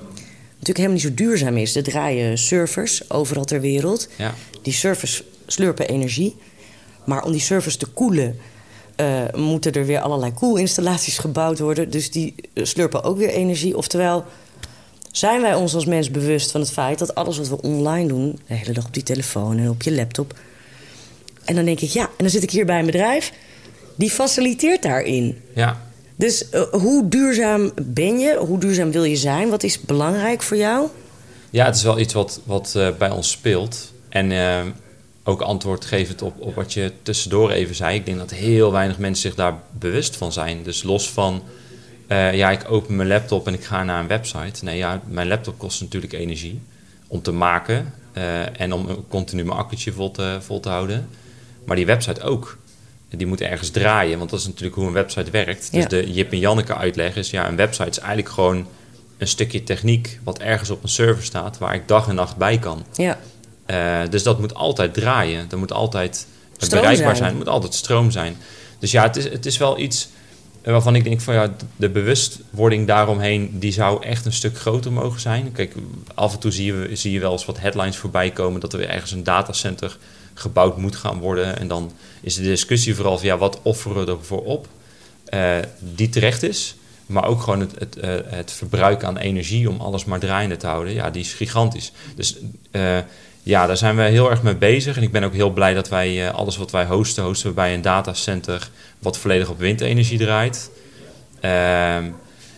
natuurlijk 0.63 0.77
helemaal 0.77 0.93
niet 0.93 1.03
zo 1.03 1.15
duurzaam 1.15 1.57
is. 1.57 1.77
Er 1.77 1.83
draaien 1.83 2.39
servers 2.39 3.11
overal 3.11 3.45
ter 3.45 3.61
wereld. 3.61 4.09
Ja. 4.17 4.35
Die 4.63 4.73
servers 4.73 5.23
slurpen 5.47 5.89
energie. 5.89 6.37
Maar 7.05 7.25
om 7.25 7.33
die 7.33 7.41
servers 7.41 7.77
te 7.77 7.87
koelen, 7.87 8.39
uh, 8.97 9.23
moeten 9.35 9.73
er 9.73 9.87
weer 9.87 10.01
allerlei 10.01 10.33
koelinstallaties 10.33 11.19
gebouwd 11.19 11.59
worden. 11.59 11.91
Dus 11.91 12.11
die 12.11 12.35
slurpen 12.55 13.03
ook 13.03 13.17
weer 13.17 13.29
energie. 13.29 13.77
Oftewel, 13.77 14.25
zijn 15.13 15.41
wij 15.41 15.55
ons 15.55 15.75
als 15.75 15.87
mens 15.87 16.11
bewust 16.11 16.51
van 16.51 16.61
het 16.61 16.73
feit 16.73 16.99
dat 16.99 17.15
alles 17.15 17.39
wat 17.39 17.49
we 17.49 17.63
online 17.63 18.09
doen, 18.09 18.39
de 18.47 18.55
hele 18.55 18.73
dag 18.73 18.87
op 18.87 18.95
die 18.95 19.03
telefoon 19.03 19.59
en 19.59 19.69
op 19.69 19.83
je 19.83 19.93
laptop. 19.93 20.35
En 21.45 21.55
dan 21.55 21.65
denk 21.65 21.81
ik, 21.81 21.91
ja, 21.91 22.03
en 22.03 22.11
dan 22.17 22.31
zit 22.31 22.43
ik 22.43 22.51
hier 22.51 22.67
bij 22.67 22.79
een 22.79 22.87
bedrijf, 22.87 23.33
die 23.95 24.11
faciliteert 24.11 24.83
daarin. 24.83 25.41
Ja. 25.55 25.83
Dus 26.17 26.47
uh, 26.53 26.63
hoe 26.63 27.09
duurzaam 27.09 27.73
ben 27.83 28.19
je? 28.19 28.37
Hoe 28.37 28.59
duurzaam 28.59 28.91
wil 28.91 29.05
je 29.05 29.17
zijn? 29.17 29.49
Wat 29.51 29.63
is 29.63 29.81
belangrijk 29.81 30.43
voor 30.43 30.57
jou? 30.57 30.89
Ja, 31.51 31.65
het 31.65 31.77
is 31.77 31.83
wel 31.83 31.99
iets 31.99 32.13
wat, 32.13 32.41
wat 32.45 32.75
uh, 32.77 32.89
bij 32.99 33.11
ons 33.11 33.31
speelt. 33.31 33.93
En 34.09 34.31
uh, 34.31 34.61
ook 35.25 35.41
antwoord 35.41 35.85
gevend 35.85 36.23
op, 36.23 36.41
op 36.41 36.55
wat 36.55 36.73
je 36.73 36.93
tussendoor 37.03 37.51
even 37.51 37.75
zei. 37.75 37.97
Ik 37.97 38.07
denk 38.07 38.19
dat 38.19 38.31
heel 38.31 38.73
weinig 38.73 38.99
mensen 38.99 39.23
zich 39.23 39.35
daar 39.35 39.55
bewust 39.79 40.17
van 40.17 40.33
zijn. 40.33 40.63
Dus 40.63 40.83
los 40.83 41.11
van 41.11 41.43
uh, 42.13 42.35
ja, 42.35 42.51
ik 42.51 42.71
open 42.71 42.97
mijn 42.97 43.09
laptop 43.09 43.47
en 43.47 43.55
ik 43.55 43.65
ga 43.65 43.85
naar 43.85 44.01
een 44.01 44.07
website. 44.07 44.65
Nee, 44.65 44.77
ja, 44.77 45.01
mijn 45.07 45.29
laptop 45.29 45.59
kost 45.59 45.81
natuurlijk 45.81 46.13
energie 46.13 46.61
om 47.07 47.23
te 47.23 47.33
maken 47.33 47.95
uh, 48.17 48.61
en 48.61 48.73
om 48.73 49.07
continu 49.09 49.45
mijn 49.45 49.59
accu'tje 49.59 49.93
vol 49.93 50.11
te, 50.11 50.39
vol 50.41 50.61
te 50.61 50.69
houden. 50.69 51.09
Maar 51.65 51.77
die 51.77 51.87
website 51.87 52.23
ook. 52.23 52.61
Die 53.09 53.27
moet 53.27 53.41
ergens 53.41 53.71
draaien, 53.71 54.19
want 54.19 54.31
dat 54.31 54.41
is 54.41 54.47
natuurlijk 54.47 54.75
hoe 54.75 54.87
een 54.87 54.93
website 54.93 55.31
werkt. 55.31 55.69
Ja. 55.73 55.79
Dus 55.79 55.89
de 55.89 56.13
Jip 56.13 56.33
en 56.33 56.39
Janneke 56.39 56.75
uitleg 56.75 57.17
is, 57.17 57.31
ja, 57.31 57.49
een 57.49 57.57
website 57.57 57.89
is 57.89 57.99
eigenlijk 57.99 58.29
gewoon 58.29 58.67
een 59.19 59.27
stukje 59.27 59.63
techniek 59.63 60.19
wat 60.23 60.39
ergens 60.39 60.71
op 60.71 60.83
een 60.83 60.89
server 60.89 61.25
staat 61.25 61.59
waar 61.59 61.75
ik 61.75 61.89
dag 61.89 62.09
en 62.09 62.15
nacht 62.15 62.37
bij 62.37 62.59
kan. 62.59 62.85
Ja. 62.93 63.19
Uh, 63.67 64.11
dus 64.11 64.23
dat 64.23 64.39
moet 64.39 64.55
altijd 64.55 64.95
draaien. 64.95 65.49
Dat 65.49 65.59
moet 65.59 65.73
altijd 65.73 66.27
Stroom 66.57 66.81
bereikbaar 66.81 67.05
zijn. 67.07 67.17
zijn. 67.17 67.29
Het 67.29 67.39
moet 67.39 67.49
altijd 67.49 67.75
stroom 67.75 68.11
zijn. 68.11 68.37
Dus 68.79 68.91
ja, 68.91 69.03
het 69.03 69.17
is, 69.17 69.25
het 69.25 69.47
is 69.47 69.57
wel 69.57 69.79
iets 69.79 70.09
waarvan 70.63 70.95
ik 70.95 71.05
denk 71.05 71.21
van 71.21 71.35
ja, 71.35 71.55
de 71.77 71.89
bewustwording 71.89 72.87
daaromheen, 72.87 73.59
die 73.59 73.73
zou 73.73 74.05
echt 74.05 74.25
een 74.25 74.33
stuk 74.33 74.59
groter 74.59 74.93
mogen 74.93 75.21
zijn. 75.21 75.53
Kijk, 75.53 75.75
af 76.15 76.33
en 76.33 76.39
toe 76.39 76.51
zie 76.51 76.67
je, 76.67 76.97
zie 76.97 77.13
je 77.13 77.21
wel 77.21 77.33
eens 77.33 77.45
wat 77.45 77.61
headlines 77.61 77.97
voorbij 77.97 78.31
komen 78.31 78.61
dat 78.61 78.73
er 78.73 78.79
weer 78.79 78.89
ergens 78.89 79.13
een 79.13 79.25
datacenter 79.25 79.99
gebouwd 80.35 80.77
moet 80.77 80.97
gaan 80.97 81.19
worden. 81.19 81.59
En 81.59 81.69
dan 81.69 81.93
is 82.21 82.35
de 82.35 82.43
discussie 82.43 82.95
vooral 82.95 83.19
van 83.19 83.27
ja, 83.27 83.39
wat 83.39 83.61
offeren 83.63 84.05
we 84.05 84.13
ervoor 84.13 84.45
op? 84.45 84.69
Uh, 85.35 85.57
die 85.79 86.09
terecht 86.09 86.43
is. 86.43 86.75
Maar 87.07 87.25
ook 87.25 87.43
gewoon 87.43 87.61
het, 87.61 87.79
het, 87.79 87.97
uh, 87.97 88.15
het 88.25 88.53
verbruik 88.53 89.05
aan 89.05 89.17
energie 89.17 89.69
om 89.69 89.81
alles 89.81 90.05
maar 90.05 90.19
draaiende 90.19 90.57
te 90.57 90.67
houden, 90.67 90.93
ja, 90.95 91.11
die 91.11 91.23
is 91.23 91.33
gigantisch. 91.33 91.93
Dus 92.15 92.37
uh, 92.73 92.99
ja, 93.43 93.67
daar 93.67 93.77
zijn 93.77 93.97
we 93.97 94.03
heel 94.03 94.31
erg 94.31 94.43
mee 94.43 94.57
bezig. 94.57 94.97
En 94.97 95.03
ik 95.03 95.13
ben 95.13 95.25
ook 95.25 95.33
heel 95.33 95.51
blij 95.51 95.75
dat 95.75 95.89
wij 95.89 96.27
uh, 96.27 96.35
alles 96.35 96.57
wat 96.57 96.71
wij 96.71 96.85
hosten, 96.85 97.25
hosten 97.25 97.49
we 97.49 97.55
bij 97.55 97.75
een 97.75 97.83
datacenter 97.83 98.71
wat 98.99 99.19
volledig 99.19 99.49
op 99.49 99.59
windenergie 99.59 100.19
draait. 100.19 100.71
Uh, 101.45 101.97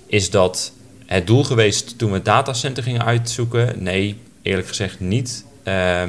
is 0.07 0.31
dat 0.31 0.73
het 1.07 1.27
doel 1.27 1.44
geweest 1.44 1.99
toen 1.99 2.09
we 2.09 2.14
het 2.14 2.25
datacenter 2.25 2.83
gingen 2.83 3.05
uitzoeken? 3.05 3.83
Nee, 3.83 4.20
eerlijk 4.42 4.68
gezegd 4.68 5.01
niet. 5.01 5.44
Uh, 5.64 6.05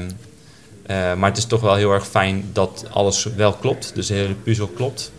maar 0.87 1.29
het 1.29 1.37
is 1.37 1.45
toch 1.45 1.61
wel 1.61 1.75
heel 1.75 1.91
erg 1.91 2.07
fijn 2.07 2.49
dat 2.53 2.85
alles 2.91 3.23
wel 3.23 3.53
klopt. 3.53 3.91
Dus 3.95 4.07
de 4.07 4.13
hele 4.13 4.33
puzzel 4.33 4.67
klopt. 4.67 5.11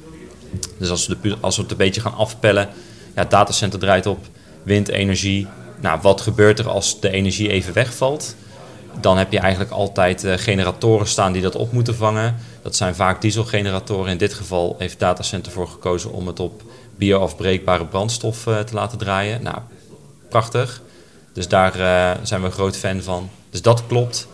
Dus 0.78 0.90
als 0.90 1.06
we, 1.06 1.16
de, 1.20 1.36
als 1.40 1.56
we 1.56 1.62
het 1.62 1.70
een 1.70 1.76
beetje 1.76 2.00
gaan 2.00 2.14
afpellen. 2.14 2.68
Ja, 3.14 3.22
het 3.22 3.30
datacenter 3.30 3.78
draait 3.78 4.06
op 4.06 4.26
windenergie. 4.62 5.46
Nou, 5.80 5.98
wat 6.02 6.20
gebeurt 6.20 6.58
er 6.58 6.68
als 6.68 7.00
de 7.00 7.10
energie 7.10 7.50
even 7.50 7.72
wegvalt? 7.72 8.34
Dan 9.00 9.18
heb 9.18 9.32
je 9.32 9.38
eigenlijk 9.38 9.70
altijd 9.70 10.24
uh, 10.24 10.32
generatoren 10.36 11.06
staan 11.06 11.32
die 11.32 11.42
dat 11.42 11.54
op 11.54 11.72
moeten 11.72 11.96
vangen. 11.96 12.36
Dat 12.62 12.76
zijn 12.76 12.94
vaak 12.94 13.20
dieselgeneratoren. 13.20 14.10
In 14.10 14.18
dit 14.18 14.34
geval 14.34 14.76
heeft 14.78 14.98
Datacenter 14.98 15.52
voor 15.52 15.68
gekozen 15.68 16.12
om 16.12 16.26
het 16.26 16.40
op 16.40 16.62
bioafbreekbare 16.96 17.86
brandstof 17.86 18.46
uh, 18.46 18.58
te 18.58 18.74
laten 18.74 18.98
draaien. 18.98 19.42
Nou, 19.42 19.58
prachtig. 20.28 20.82
Dus 21.32 21.48
daar 21.48 21.76
uh, 21.76 22.10
zijn 22.22 22.40
we 22.40 22.46
een 22.46 22.52
groot 22.52 22.76
fan 22.76 23.02
van. 23.02 23.30
Dus 23.50 23.62
dat 23.62 23.86
klopt. 23.86 24.28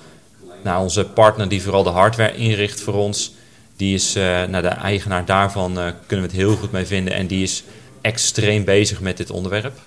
Nou, 0.65 0.83
onze 0.83 1.05
partner 1.05 1.49
die 1.49 1.63
vooral 1.63 1.83
de 1.83 1.91
hardware 1.91 2.35
inricht 2.35 2.81
voor 2.81 2.95
ons, 2.95 3.35
Die 3.77 3.95
is, 3.95 4.15
nou, 4.15 4.63
de 4.63 4.69
eigenaar 4.69 5.25
daarvan 5.25 5.73
kunnen 6.07 6.27
we 6.27 6.33
het 6.33 6.41
heel 6.43 6.57
goed 6.57 6.73
mee 6.73 6.87
vinden. 6.87 7.15
En 7.15 7.27
die 7.27 7.43
is 7.43 7.65
extreem 8.01 8.65
bezig 8.65 9.01
met 9.01 9.17
dit 9.17 9.31
onderwerp. 9.31 9.79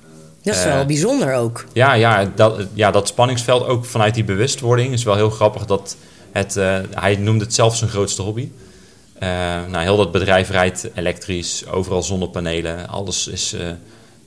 Dat 0.45 0.55
is 0.55 0.63
wel 0.63 0.85
bijzonder 0.85 1.33
ook. 1.33 1.65
Ja, 1.73 1.93
ja, 1.93 2.31
dat, 2.35 2.67
ja, 2.73 2.91
dat 2.91 3.07
spanningsveld 3.07 3.67
ook 3.67 3.85
vanuit 3.85 4.13
die 4.13 4.23
bewustwording 4.23 4.93
is 4.93 5.03
wel 5.03 5.15
heel 5.15 5.29
grappig. 5.29 5.65
Dat 5.65 5.97
het, 6.31 6.53
hij 6.93 7.15
noemde 7.15 7.43
het 7.43 7.53
zelf 7.53 7.75
zijn 7.75 7.89
grootste 7.89 8.21
hobby. 8.21 8.49
nou, 9.19 9.77
heel 9.77 9.97
dat 9.97 10.11
bedrijf 10.11 10.49
rijdt 10.49 10.89
elektrisch, 10.93 11.67
overal 11.67 12.03
zonnepanelen. 12.03 12.87
Alles 12.87 13.27
is 13.27 13.55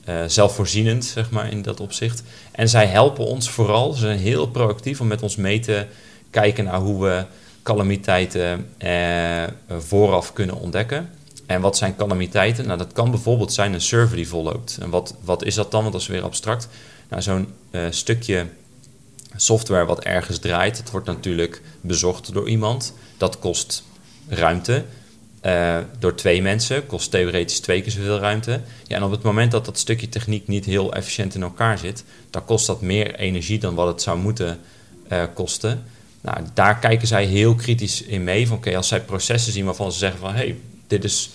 uh, 0.09 0.15
zelfvoorzienend, 0.27 1.05
zeg 1.05 1.29
maar, 1.29 1.51
in 1.51 1.61
dat 1.61 1.79
opzicht. 1.79 2.23
En 2.51 2.69
zij 2.69 2.85
helpen 2.85 3.25
ons 3.25 3.49
vooral, 3.49 3.93
ze 3.93 3.99
zijn 3.99 4.19
heel 4.19 4.47
proactief 4.47 5.01
om 5.01 5.07
met 5.07 5.21
ons 5.21 5.35
mee 5.35 5.59
te 5.59 5.85
kijken 6.29 6.63
naar 6.63 6.79
hoe 6.79 7.03
we 7.03 7.25
calamiteiten 7.63 8.67
eh, 8.77 9.43
vooraf 9.77 10.33
kunnen 10.33 10.55
ontdekken. 10.55 11.09
En 11.49 11.61
wat 11.61 11.77
zijn 11.77 11.95
calamiteiten? 11.95 12.65
Nou, 12.65 12.77
dat 12.77 12.93
kan 12.93 13.11
bijvoorbeeld 13.11 13.53
zijn 13.53 13.73
een 13.73 13.81
server 13.81 14.15
die 14.15 14.27
volloopt. 14.27 14.77
En 14.81 14.89
wat, 14.89 15.15
wat 15.21 15.43
is 15.43 15.55
dat 15.55 15.71
dan? 15.71 15.81
Want 15.81 15.93
dat 15.93 16.01
is 16.01 16.07
weer 16.07 16.21
abstract. 16.21 16.67
Nou, 17.09 17.21
zo'n 17.21 17.47
uh, 17.71 17.85
stukje 17.89 18.45
software 19.35 19.85
wat 19.85 20.03
ergens 20.03 20.39
draait, 20.39 20.77
het 20.77 20.91
wordt 20.91 21.07
natuurlijk 21.07 21.61
bezocht 21.81 22.33
door 22.33 22.49
iemand. 22.49 22.93
Dat 23.17 23.39
kost 23.39 23.83
ruimte. 24.27 24.85
Uh, 25.45 25.77
door 25.99 26.15
twee 26.15 26.41
mensen 26.41 26.85
kost 26.85 27.11
theoretisch 27.11 27.59
twee 27.59 27.81
keer 27.81 27.91
zoveel 27.91 28.19
ruimte. 28.19 28.61
Ja, 28.87 28.95
en 28.95 29.03
op 29.03 29.11
het 29.11 29.21
moment 29.21 29.51
dat 29.51 29.65
dat 29.65 29.77
stukje 29.77 30.09
techniek 30.09 30.47
niet 30.47 30.65
heel 30.65 30.93
efficiënt 30.93 31.35
in 31.35 31.41
elkaar 31.41 31.77
zit, 31.77 32.03
dan 32.29 32.45
kost 32.45 32.67
dat 32.67 32.81
meer 32.81 33.15
energie 33.15 33.59
dan 33.59 33.75
wat 33.75 33.87
het 33.87 34.01
zou 34.01 34.19
moeten 34.19 34.59
uh, 35.11 35.23
kosten. 35.33 35.83
Nou, 36.21 36.37
daar 36.53 36.79
kijken 36.79 37.07
zij 37.07 37.25
heel 37.25 37.55
kritisch 37.55 38.01
in 38.01 38.23
mee. 38.23 38.47
Van 38.47 38.57
oké, 38.57 38.75
als 38.75 38.87
zij 38.87 39.01
processen 39.01 39.53
zien 39.53 39.65
waarvan 39.65 39.91
ze 39.91 39.97
zeggen 39.97 40.19
van 40.19 40.29
hé, 40.29 40.37
hey, 40.37 40.57
dit 40.89 41.03
is 41.03 41.29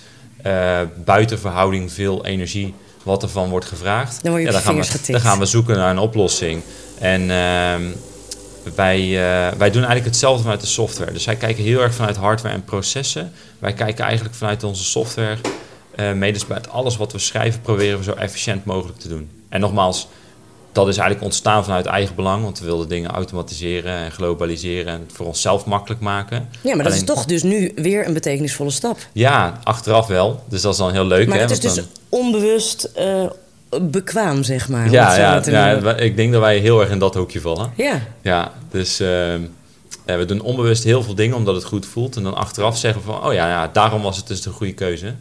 uh, 0.46 0.80
buiten 1.04 1.38
verhouding 1.38 1.92
veel 1.92 2.24
energie 2.26 2.74
wat 3.02 3.22
ervan 3.22 3.48
wordt 3.48 3.66
gevraagd. 3.66 4.22
Dan, 4.22 4.40
ja, 4.40 4.50
dan, 4.50 4.60
gaan 4.60 4.80
we, 4.80 4.98
dan 5.06 5.20
gaan 5.20 5.38
we 5.38 5.44
zoeken 5.44 5.76
naar 5.76 5.90
een 5.90 5.98
oplossing. 5.98 6.62
En 6.98 7.30
ehm, 7.30 7.82
wij, 8.74 9.00
uh, 9.00 9.58
wij 9.58 9.70
doen 9.70 9.82
eigenlijk 9.82 10.04
hetzelfde 10.04 10.42
vanuit 10.42 10.60
de 10.60 10.66
software. 10.66 11.12
Dus 11.12 11.24
wij 11.24 11.36
kijken 11.36 11.64
heel 11.64 11.80
erg 11.80 11.94
vanuit 11.94 12.16
hardware 12.16 12.54
en 12.54 12.64
processen. 12.64 13.32
Wij 13.58 13.72
kijken 13.72 14.04
eigenlijk 14.04 14.34
vanuit 14.34 14.62
onze 14.62 14.84
software. 14.84 15.36
Uh, 15.96 16.12
mede 16.12 16.40
bij 16.48 16.60
alles 16.70 16.96
wat 16.96 17.12
we 17.12 17.18
schrijven, 17.18 17.60
proberen 17.60 17.98
we 17.98 18.04
zo 18.04 18.12
efficiënt 18.12 18.64
mogelijk 18.64 18.98
te 18.98 19.08
doen. 19.08 19.30
En 19.48 19.60
nogmaals, 19.60 20.08
dat 20.74 20.88
is 20.88 20.96
eigenlijk 20.96 21.26
ontstaan 21.26 21.64
vanuit 21.64 21.86
eigen 21.86 22.14
belang. 22.14 22.42
Want 22.42 22.58
we 22.58 22.64
wilden 22.64 22.88
dingen 22.88 23.10
automatiseren 23.10 23.92
en 23.92 24.10
globaliseren 24.10 24.92
en 24.92 25.00
het 25.00 25.12
voor 25.12 25.26
onszelf 25.26 25.64
makkelijk 25.64 26.00
maken. 26.00 26.48
Ja, 26.60 26.74
maar 26.74 26.84
dat 26.84 26.94
is 26.94 27.04
toch 27.04 27.24
dus 27.24 27.42
nu 27.42 27.72
weer 27.74 28.06
een 28.06 28.12
betekenisvolle 28.12 28.70
stap. 28.70 28.98
Ja, 29.12 29.60
achteraf 29.62 30.06
wel. 30.06 30.42
Dus 30.48 30.62
dat 30.62 30.72
is 30.72 30.78
dan 30.78 30.92
heel 30.92 31.06
leuk. 31.06 31.26
Maar 31.26 31.36
hè, 31.36 31.42
het 31.42 31.50
is 31.50 31.60
dus 31.60 31.74
dan... 31.74 31.84
onbewust 32.08 32.90
uh, 32.98 33.24
bekwaam, 33.82 34.42
zeg 34.42 34.68
maar. 34.68 34.90
Ja, 34.90 35.16
ja, 35.16 35.42
ja, 35.46 35.96
ik 35.96 36.16
denk 36.16 36.32
dat 36.32 36.40
wij 36.40 36.58
heel 36.58 36.80
erg 36.80 36.90
in 36.90 36.98
dat 36.98 37.14
hoekje 37.14 37.40
vallen. 37.40 37.72
Ja. 37.76 38.00
Ja, 38.22 38.52
dus 38.70 39.00
uh, 39.00 39.08
we 40.04 40.24
doen 40.26 40.40
onbewust 40.40 40.84
heel 40.84 41.02
veel 41.02 41.14
dingen 41.14 41.36
omdat 41.36 41.54
het 41.54 41.64
goed 41.64 41.86
voelt. 41.86 42.16
En 42.16 42.22
dan 42.22 42.34
achteraf 42.34 42.78
zeggen 42.78 43.02
van, 43.02 43.24
oh 43.24 43.32
ja, 43.32 43.48
ja 43.48 43.70
daarom 43.72 44.02
was 44.02 44.16
het 44.16 44.26
dus 44.26 44.42
de 44.42 44.50
goede 44.50 44.74
keuze. 44.74 45.14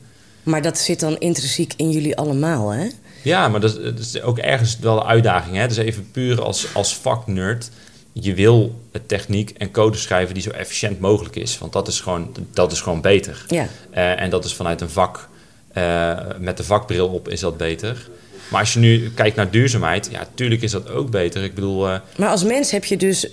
Maar 0.43 0.61
dat 0.61 0.77
zit 0.77 0.99
dan 0.99 1.17
intrinsiek 1.17 1.73
in 1.77 1.91
jullie 1.91 2.17
allemaal, 2.17 2.69
hè? 2.69 2.87
Ja, 3.23 3.47
maar 3.47 3.59
dat, 3.59 3.83
dat 3.83 3.99
is 3.99 4.21
ook 4.21 4.37
ergens 4.37 4.77
wel 4.79 4.95
de 4.95 5.05
uitdaging. 5.05 5.55
Hè? 5.55 5.67
Dus 5.67 5.77
even 5.77 6.11
puur 6.11 6.41
als, 6.41 6.67
als 6.73 6.95
vaknerd. 6.97 7.69
Je 8.11 8.33
wil 8.33 8.81
techniek 9.05 9.49
en 9.49 9.71
code 9.71 9.97
schrijven 9.97 10.33
die 10.33 10.43
zo 10.43 10.49
efficiënt 10.49 10.99
mogelijk 10.99 11.35
is. 11.35 11.57
Want 11.57 11.73
dat 11.73 11.87
is 11.87 11.99
gewoon, 11.99 12.35
dat 12.53 12.71
is 12.71 12.81
gewoon 12.81 13.01
beter. 13.01 13.45
Ja. 13.47 13.67
Uh, 13.93 14.21
en 14.21 14.29
dat 14.29 14.45
is 14.45 14.53
vanuit 14.53 14.81
een 14.81 14.89
vak, 14.89 15.29
uh, 15.77 16.17
met 16.39 16.57
de 16.57 16.63
vakbril 16.63 17.07
op 17.07 17.29
is 17.29 17.39
dat 17.39 17.57
beter. 17.57 18.09
Maar 18.51 18.59
als 18.59 18.73
je 18.73 18.79
nu 18.79 19.11
kijkt 19.11 19.35
naar 19.35 19.51
duurzaamheid, 19.51 20.09
ja, 20.11 20.27
tuurlijk 20.33 20.61
is 20.61 20.71
dat 20.71 20.89
ook 20.89 21.09
beter. 21.09 21.43
Ik 21.43 21.55
bedoel. 21.55 21.89
Uh, 21.89 21.99
maar 22.17 22.29
als 22.29 22.43
mens 22.43 22.71
heb 22.71 22.85
je 22.85 22.97
dus 22.97 23.27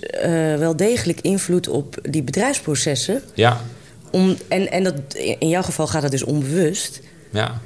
wel 0.57 0.75
degelijk 0.75 1.21
invloed 1.21 1.67
op 1.67 1.97
die 2.01 2.23
bedrijfsprocessen. 2.23 3.21
Ja. 3.33 3.61
Om, 4.11 4.37
en 4.47 4.71
en 4.71 4.83
dat, 4.83 4.93
in 5.39 5.49
jouw 5.49 5.61
geval 5.61 5.87
gaat 5.87 6.01
dat 6.01 6.11
dus 6.11 6.23
onbewust. 6.23 7.01
Ja. 7.31 7.61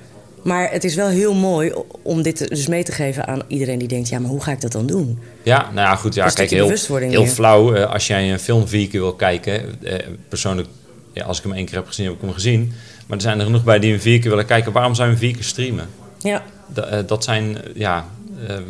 Maar 0.46 0.72
het 0.72 0.84
is 0.84 0.96
wel 0.96 1.08
heel 1.08 1.34
mooi 1.34 1.74
om 2.02 2.22
dit 2.22 2.48
dus 2.48 2.68
mee 2.68 2.84
te 2.84 2.92
geven 2.92 3.28
aan 3.28 3.42
iedereen 3.48 3.80
die 3.80 3.88
denkt: 3.88 4.10
ja, 4.10 4.20
maar 4.20 4.30
hoe 4.30 4.44
ga 4.44 4.52
ik 4.52 4.62
dat 4.62 4.72
dan 4.72 4.86
doen? 4.86 5.20
Ja, 5.44 5.72
nou 5.74 5.88
ja, 5.88 5.96
goed. 5.96 6.14
Ja, 6.14 6.30
kijk, 6.30 6.50
heel, 6.50 6.72
heel 6.90 7.26
flauw. 7.26 7.76
Uh, 7.76 7.92
als 7.92 8.08
jij 8.08 8.32
een 8.32 8.40
film 8.40 8.68
vier 8.68 8.88
keer 8.88 9.00
wil 9.00 9.14
kijken, 9.14 9.76
uh, 9.82 9.94
persoonlijk, 10.30 10.68
ja, 11.14 11.24
als 11.24 11.38
ik 11.38 11.44
hem 11.44 11.54
één 11.54 11.66
keer 11.66 11.76
heb 11.76 11.88
gezien, 11.88 12.06
heb 12.06 12.16
ik 12.16 12.22
hem 12.22 12.34
gezien. 12.34 12.74
Maar 13.08 13.18
er 13.18 13.24
zijn 13.24 13.40
er 13.40 13.46
genoeg 13.46 13.64
bij 13.64 13.80
die 13.80 13.92
hem 13.92 14.00
vier 14.00 14.20
keer 14.20 14.30
willen 14.30 14.46
kijken. 14.46 14.72
Waarom 14.72 14.96
zou 14.96 15.08
je 15.08 15.14
hem 15.14 15.24
vier 15.24 15.34
keer 15.34 15.44
streamen? 15.44 15.90
Ja. 16.20 16.44
D 16.74 16.78
uh, 16.78 17.00
dat 17.06 17.24
zijn 17.24 17.58
ja, 17.74 18.08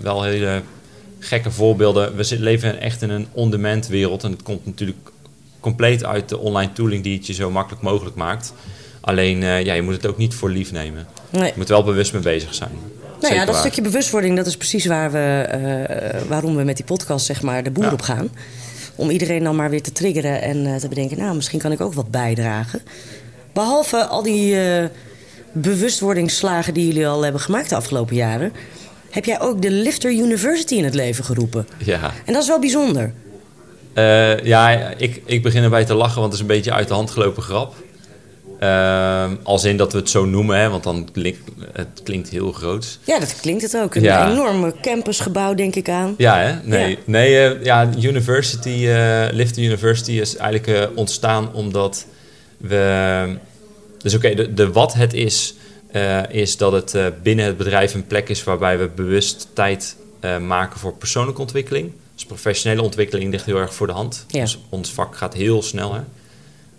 wel 0.01 0.23
hele 0.23 0.61
gekke 1.19 1.51
voorbeelden. 1.51 2.15
We 2.15 2.39
leven 2.39 2.79
echt 2.79 3.01
in 3.01 3.09
een 3.09 3.27
on-demand 3.31 3.87
wereld. 3.87 4.23
En 4.23 4.31
het 4.31 4.43
komt 4.43 4.65
natuurlijk 4.65 5.11
compleet 5.59 6.05
uit 6.05 6.29
de 6.29 6.37
online 6.37 6.73
tooling 6.73 7.03
die 7.03 7.17
het 7.17 7.27
je 7.27 7.33
zo 7.33 7.51
makkelijk 7.51 7.83
mogelijk 7.83 8.15
maakt. 8.15 8.53
Alleen, 9.05 9.41
ja, 9.41 9.73
je 9.73 9.81
moet 9.81 9.93
het 9.93 10.07
ook 10.07 10.17
niet 10.17 10.33
voor 10.33 10.49
lief 10.49 10.71
nemen. 10.71 11.07
Nee. 11.29 11.45
Je 11.45 11.53
moet 11.55 11.67
wel 11.67 11.83
bewust 11.83 12.13
mee 12.13 12.21
bezig 12.21 12.53
zijn. 12.53 12.71
Nou 13.21 13.35
ja, 13.35 13.45
dat 13.45 13.55
stukje 13.55 13.81
bewustwording, 13.81 14.35
dat 14.35 14.45
is 14.45 14.57
precies 14.57 14.85
waar 14.85 15.11
we, 15.11 15.47
uh, 16.21 16.27
waarom 16.29 16.55
we 16.55 16.63
met 16.63 16.75
die 16.75 16.85
podcast 16.85 17.25
zeg 17.25 17.41
maar, 17.41 17.63
de 17.63 17.71
boer 17.71 17.83
ja. 17.83 17.91
op 17.91 18.01
gaan. 18.01 18.29
Om 18.95 19.09
iedereen 19.09 19.43
dan 19.43 19.55
maar 19.55 19.69
weer 19.69 19.81
te 19.81 19.91
triggeren 19.91 20.41
en 20.41 20.65
uh, 20.65 20.75
te 20.75 20.87
bedenken... 20.87 21.17
nou, 21.17 21.35
misschien 21.35 21.59
kan 21.59 21.71
ik 21.71 21.81
ook 21.81 21.93
wat 21.93 22.11
bijdragen. 22.11 22.81
Behalve 23.53 24.05
al 24.05 24.23
die 24.23 24.57
bewustwordingsslagen 25.51 26.73
die 26.73 26.87
jullie 26.87 27.07
al 27.07 27.23
hebben 27.23 27.41
gemaakt 27.41 27.69
de 27.69 27.75
afgelopen 27.75 28.15
jaren... 28.15 28.53
heb 29.09 29.25
jij 29.25 29.41
ook 29.41 29.61
de 29.61 29.71
Lifter 29.71 30.11
University 30.11 30.75
in 30.75 30.83
het 30.83 30.95
leven 30.95 31.23
geroepen. 31.23 31.67
Ja. 31.77 32.11
En 32.25 32.33
dat 32.33 32.41
is 32.41 32.47
wel 32.47 32.59
bijzonder. 32.59 33.13
ja, 34.43 34.69
ik, 34.97 35.21
ik 35.25 35.43
begin 35.43 35.63
erbij 35.63 35.85
te 35.85 35.93
lachen, 35.93 36.19
want 36.19 36.25
het 36.25 36.33
is 36.33 36.39
een 36.39 36.55
beetje 36.55 36.73
uit 36.73 36.87
de 36.87 36.93
hand 36.93 37.09
gelopen 37.09 37.43
grap. 37.43 37.75
Uh, 38.59 39.31
als 39.43 39.63
in 39.63 39.77
dat 39.77 39.91
we 39.91 39.97
het 39.97 40.09
zo 40.09 40.25
noemen, 40.25 40.57
hè, 40.57 40.69
want 40.69 40.83
dan 40.83 41.09
klinkt 41.11 41.39
het 41.73 42.01
klinkt 42.03 42.29
heel 42.29 42.51
groot. 42.51 42.99
Ja, 43.03 43.19
dat 43.19 43.39
klinkt 43.41 43.61
het 43.61 43.77
ook. 43.77 43.95
Een 43.95 44.01
ja. 44.01 44.31
enorme 44.31 44.73
campusgebouw, 44.81 45.53
denk 45.53 45.75
ik 45.75 45.89
aan. 45.89 46.15
Ja, 46.17 46.37
hè? 46.37 46.53
Nee, 46.63 46.89
ja. 46.89 46.97
nee 47.05 47.55
uh, 47.55 47.63
ja, 47.63 47.89
University, 48.01 48.69
uh, 48.69 49.25
Lift 49.31 49.57
University 49.57 50.11
is 50.11 50.35
eigenlijk 50.35 50.91
uh, 50.91 50.97
ontstaan 50.97 51.53
omdat 51.53 52.05
we... 52.57 53.37
Dus 53.97 54.15
oké, 54.15 54.25
okay, 54.25 54.45
de, 54.45 54.53
de, 54.53 54.71
wat 54.71 54.93
het 54.93 55.13
is, 55.13 55.55
is 56.29 56.57
dat 56.57 56.71
het 56.71 57.13
binnen 57.23 57.45
het 57.45 57.57
bedrijf 57.57 57.93
een 57.93 58.07
plek 58.07 58.29
is 58.29 58.43
waarbij 58.43 58.77
we 58.77 58.89
bewust 58.95 59.47
tijd 59.53 59.95
maken 60.41 60.79
voor 60.79 60.93
persoonlijke 60.93 61.41
ontwikkeling. 61.41 61.91
Dus 62.13 62.25
professionele 62.25 62.81
ontwikkeling 62.81 63.31
ligt 63.31 63.45
heel 63.45 63.57
erg 63.57 63.73
voor 63.73 63.87
de 63.87 63.93
hand. 63.93 64.25
Ja. 64.27 64.41
Dus 64.41 64.59
ons 64.69 64.91
vak 64.91 65.15
gaat 65.15 65.33
heel 65.33 65.63
snel, 65.63 65.93
hè. 65.93 66.01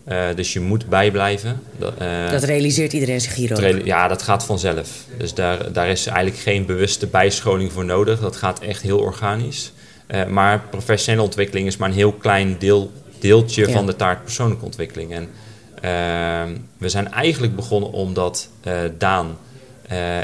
Uh, 0.09 0.27
dus 0.35 0.53
je 0.53 0.61
moet 0.61 0.89
bijblijven. 0.89 1.63
Uh, 2.03 2.31
dat 2.31 2.43
realiseert 2.43 2.93
iedereen 2.93 3.21
zich 3.21 3.35
hier 3.35 3.77
ook? 3.77 3.85
Ja, 3.85 4.09
dat 4.09 4.23
gaat 4.23 4.45
vanzelf. 4.45 5.05
Dus 5.19 5.35
daar, 5.35 5.73
daar 5.73 5.89
is 5.89 6.07
eigenlijk 6.07 6.39
geen 6.39 6.67
bewuste 6.67 7.07
bijscholing 7.07 7.73
voor 7.73 7.85
nodig. 7.85 8.21
Dat 8.21 8.37
gaat 8.37 8.61
echt 8.61 8.83
heel 8.83 8.99
organisch. 8.99 9.73
Uh, 10.09 10.27
maar 10.27 10.63
professionele 10.71 11.23
ontwikkeling 11.23 11.67
is 11.67 11.77
maar 11.77 11.89
een 11.89 11.95
heel 11.95 12.13
klein 12.13 12.57
deel, 12.59 12.93
deeltje 13.19 13.67
ja. 13.67 13.73
van 13.73 13.87
de 13.87 13.97
taart 13.97 14.23
persoonlijke 14.23 14.65
ontwikkeling. 14.65 15.13
En 15.13 15.29
we 16.79 16.89
zijn 16.89 17.13
eigenlijk 17.13 17.57
begonnen 17.57 17.93
omdat 17.93 18.49
Daan, 18.99 19.39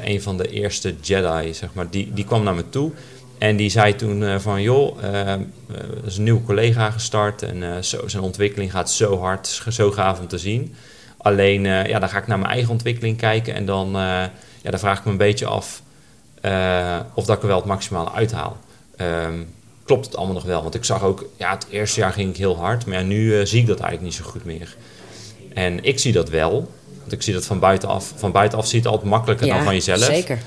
een 0.04 0.22
van 0.22 0.36
de 0.36 0.48
eerste 0.48 0.94
Jedi, 1.00 1.54
zeg 1.54 1.68
maar, 1.72 1.90
die, 1.90 2.10
die 2.14 2.24
kwam 2.24 2.42
naar 2.42 2.54
me 2.54 2.68
toe. 2.68 2.92
En 3.38 3.56
die 3.56 3.70
zei 3.70 3.96
toen 3.96 4.20
uh, 4.20 4.38
van, 4.38 4.62
joh, 4.62 5.02
uh, 5.02 5.28
er 5.28 5.40
is 6.04 6.16
een 6.16 6.22
nieuwe 6.22 6.42
collega 6.42 6.90
gestart 6.90 7.42
en 7.42 7.84
zo, 7.84 8.08
zijn 8.08 8.22
ontwikkeling 8.22 8.70
gaat 8.70 8.90
zo 8.90 9.18
hard, 9.18 9.62
zo 9.68 9.90
gaaf 9.90 10.20
om 10.20 10.28
te 10.28 10.38
zien. 10.38 10.74
Alleen, 11.16 11.64
ja, 11.64 11.98
dan 11.98 12.08
ga 12.08 12.18
ik 12.18 12.26
naar 12.26 12.38
mijn 12.38 12.52
eigen 12.52 12.70
ontwikkeling 12.70 13.16
kijken 13.16 13.54
en 13.54 13.66
dan, 13.66 13.90
ja, 13.90 14.30
dan 14.70 14.78
vraag 14.78 14.98
ik 14.98 15.04
me 15.04 15.10
een 15.10 15.16
beetje 15.16 15.46
af 15.46 15.82
of 17.14 17.24
dat 17.24 17.36
ik 17.36 17.42
er 17.42 17.48
wel 17.48 17.56
het 17.56 17.64
maximale 17.64 18.12
uithaal. 18.12 18.56
Um, 19.00 19.54
klopt 19.84 20.06
het 20.06 20.16
allemaal 20.16 20.34
nog 20.34 20.44
wel? 20.44 20.62
Want 20.62 20.74
ik 20.74 20.84
zag 20.84 21.02
ook, 21.02 21.28
ja, 21.36 21.50
het 21.50 21.66
eerste 21.70 22.00
jaar 22.00 22.12
ging 22.12 22.30
ik 22.30 22.36
heel 22.36 22.56
hard, 22.56 22.86
maar 22.86 22.98
ja, 22.98 23.04
nu 23.04 23.46
zie 23.46 23.60
ik 23.60 23.66
dat 23.66 23.80
eigenlijk 23.80 24.02
niet 24.02 24.24
zo 24.24 24.30
goed 24.30 24.44
meer. 24.44 24.76
En 25.54 25.84
ik 25.84 25.98
zie 25.98 26.12
dat 26.12 26.28
wel, 26.28 26.70
want 27.00 27.12
ik 27.12 27.22
zie 27.22 27.34
dat 27.34 27.46
van 27.46 27.58
buitenaf. 27.58 28.12
Van 28.16 28.32
buitenaf 28.32 28.66
ziet 28.66 28.84
het 28.84 28.92
altijd 28.92 29.10
makkelijker 29.10 29.46
ja, 29.46 29.54
dan 29.54 29.64
van 29.64 29.74
jezelf. 29.74 30.04
zeker. 30.04 30.38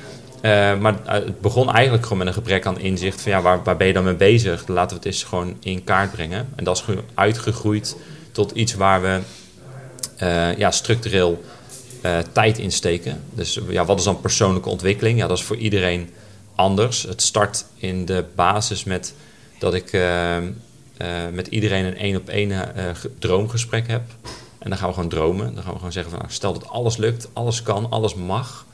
Uh, 0.46 0.78
maar 0.80 0.96
het 1.06 1.42
begon 1.42 1.72
eigenlijk 1.72 2.04
gewoon 2.04 2.18
met 2.18 2.28
een 2.28 2.34
gebrek 2.34 2.66
aan 2.66 2.80
inzicht 2.80 3.22
van 3.22 3.32
ja, 3.32 3.42
waar, 3.42 3.64
waar 3.64 3.78
ben 3.78 3.88
je 3.88 3.94
dan 3.94 4.04
mee 4.04 4.16
bezig? 4.16 4.68
Laten 4.68 4.90
we 4.90 4.96
het 4.96 5.06
eens 5.06 5.24
gewoon 5.24 5.58
in 5.60 5.84
kaart 5.84 6.12
brengen. 6.12 6.48
En 6.56 6.64
dat 6.64 6.78
is 6.78 6.96
uitgegroeid 7.14 7.96
tot 8.32 8.52
iets 8.52 8.74
waar 8.74 9.02
we 9.02 9.20
uh, 10.24 10.58
ja, 10.58 10.72
structureel 10.72 11.44
tijd 12.32 12.58
in 12.58 12.72
steken. 12.72 13.24
Dus 13.34 13.60
ja, 13.70 13.86
wat 13.86 14.00
is 14.00 14.06
dan 14.06 14.22
persoonlijke 14.22 14.70
ontwikkeling? 14.70 15.20
Ja, 15.20 15.28
dat 15.28 15.38
is 15.38 15.44
voor 15.44 15.56
iedereen 15.56 16.10
anders. 16.56 17.04
Het 17.04 17.22
start 17.22 17.66
in 17.76 18.06
de 18.06 18.26
basis 18.36 18.84
met 18.84 19.14
dat 19.60 19.74
ik 19.74 19.98
met 21.32 21.48
iedereen 21.48 21.86
een 21.86 21.98
één 21.98 22.18
op 22.18 22.30
één 22.30 22.72
droomgesprek 23.20 23.88
heb. 23.88 24.02
En 24.60 24.70
dan 24.70 24.78
gaan 24.78 24.88
we 24.88 24.94
gewoon 24.94 25.10
dromen. 25.10 25.54
Dan 25.54 25.64
gaan 25.64 25.72
we 25.72 25.78
gewoon 25.78 25.92
zeggen 25.92 26.12
van, 26.12 26.20
nou, 26.20 26.32
stel 26.32 26.54
dat 26.54 26.68
alles 26.68 26.98
lukt, 26.98 27.30
alles 27.34 27.62
kan, 27.62 27.90
alles 27.90 28.16
mag. 28.16 28.66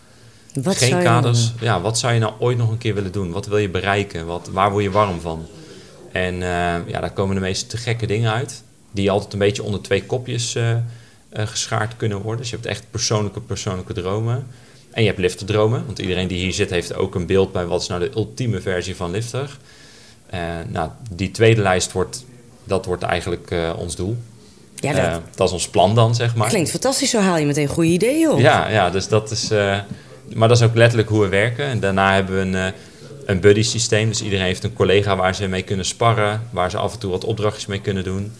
Wat 0.54 0.78
Geen 0.78 0.90
zou 0.90 1.04
kaders. 1.04 1.52
Ja, 1.60 1.82
wat 1.82 2.00
zou 2.00 2.14
je 2.14 2.20
nou 2.20 2.34
ooit 2.40 2.58
nog 2.58 2.70
een 2.70 2.78
keer 2.78 2.94
willen 2.94 3.12
doen? 3.12 3.32
Wat 3.32 3.48
wil 3.48 3.58
je 3.58 3.70
bereiken? 3.70 4.26
Wat, 4.26 4.50
waar 4.52 4.72
word 4.72 4.84
je 4.84 4.92
warm 4.92 5.22
van? 5.22 5.46
En 6.12 6.34
eh, 6.34 6.88
ja, 6.88 7.00
daar 7.00 7.12
komen 7.12 7.36
de 7.36 7.42
meest 7.42 7.70
te 7.70 7.78
gekke 7.78 8.06
dingen 8.06 8.32
uit. 8.32 8.64
Die 8.92 9.12
altijd 9.12 9.34
een 9.34 9.40
beetje 9.40 9.64
onder 9.64 9.82
twee 9.82 10.06
kopjes 10.06 10.56
eh, 10.56 10.72
eh, 10.72 10.80
geschaard 11.30 11.96
kunnen 11.98 12.22
worden. 12.22 12.42
Dus 12.42 12.50
je 12.50 12.56
hebt 12.56 12.68
echt 12.68 12.84
persoonlijke, 12.90 13.42
persoonlijke 13.42 13.94
dromen. 13.94 14.48
En 14.92 15.02
je 15.02 15.08
hebt 15.08 15.20
lifterdromen. 15.20 15.86
Want 15.86 16.00
iedereen 16.00 16.28
die 16.28 16.38
hier 16.38 16.54
zit 16.54 16.70
heeft 16.70 16.96
ook 16.96 17.16
een 17.16 17.26
beeld 17.26 17.52
bij 17.52 17.66
wat 17.66 17.82
is 17.82 17.88
nou 17.88 18.02
de 18.02 18.12
ultieme 18.16 18.62
versie 18.62 18.96
van 18.96 19.12
lifter. 19.12 19.58
Nou, 20.68 20.90
die 21.12 21.32
tweede 21.32 21.62
lijst 21.62 21.92
wordt, 21.92 22.26
dat 22.64 22.86
wordt 22.86 23.04
eigenlijk 23.04 23.54
ons 23.78 23.96
doel. 23.96 24.18
Ja, 24.76 25.12
dat 25.12 25.22
dat 25.36 25.48
is 25.48 25.54
ons 25.54 25.70
plan 25.70 25.96
dan, 25.96 26.16
zeg 26.16 26.36
maar. 26.36 26.50
klinkt 26.50 26.70
fantastisch. 26.70 27.10
Zo 27.10 27.20
haal 27.20 27.38
je 27.38 27.46
meteen 27.46 27.68
goede 27.68 27.90
ideeën 27.90 28.30
op. 28.30 28.40
Ja, 28.40 28.68
ja, 28.70 28.90
dus 28.90 29.08
dat 29.08 29.32
is. 29.32 29.50
Maar 30.36 30.48
dat 30.48 30.58
is 30.58 30.63
ook 30.63 30.76
letterlijk 30.76 31.10
hoe 31.10 31.22
we 31.22 31.28
werken. 31.28 31.65
En 31.65 31.80
daarna 31.80 32.13
hebben 32.13 32.36
we 32.36 32.41
een, 32.41 32.56
eh, 32.56 32.80
een 33.26 33.39
buddy 33.39 33.63
systeem. 33.63 34.08
Dus 34.08 34.22
iedereen 34.22 34.46
heeft 34.46 34.63
een 34.63 34.74
collega 34.74 35.15
waar 35.15 35.36
ze 35.36 35.48
mee 35.48 35.63
kunnen 35.63 35.86
sparren. 35.86 36.48
Waar 36.50 36.70
ze 36.70 36.78
af 36.78 36.94
en 36.94 37.00
toe 37.00 37.12
wat 37.12 37.24
opdrachtjes 37.24 37.65
mee 37.65 37.82
kunnen 37.82 38.04
doen. 38.04 38.32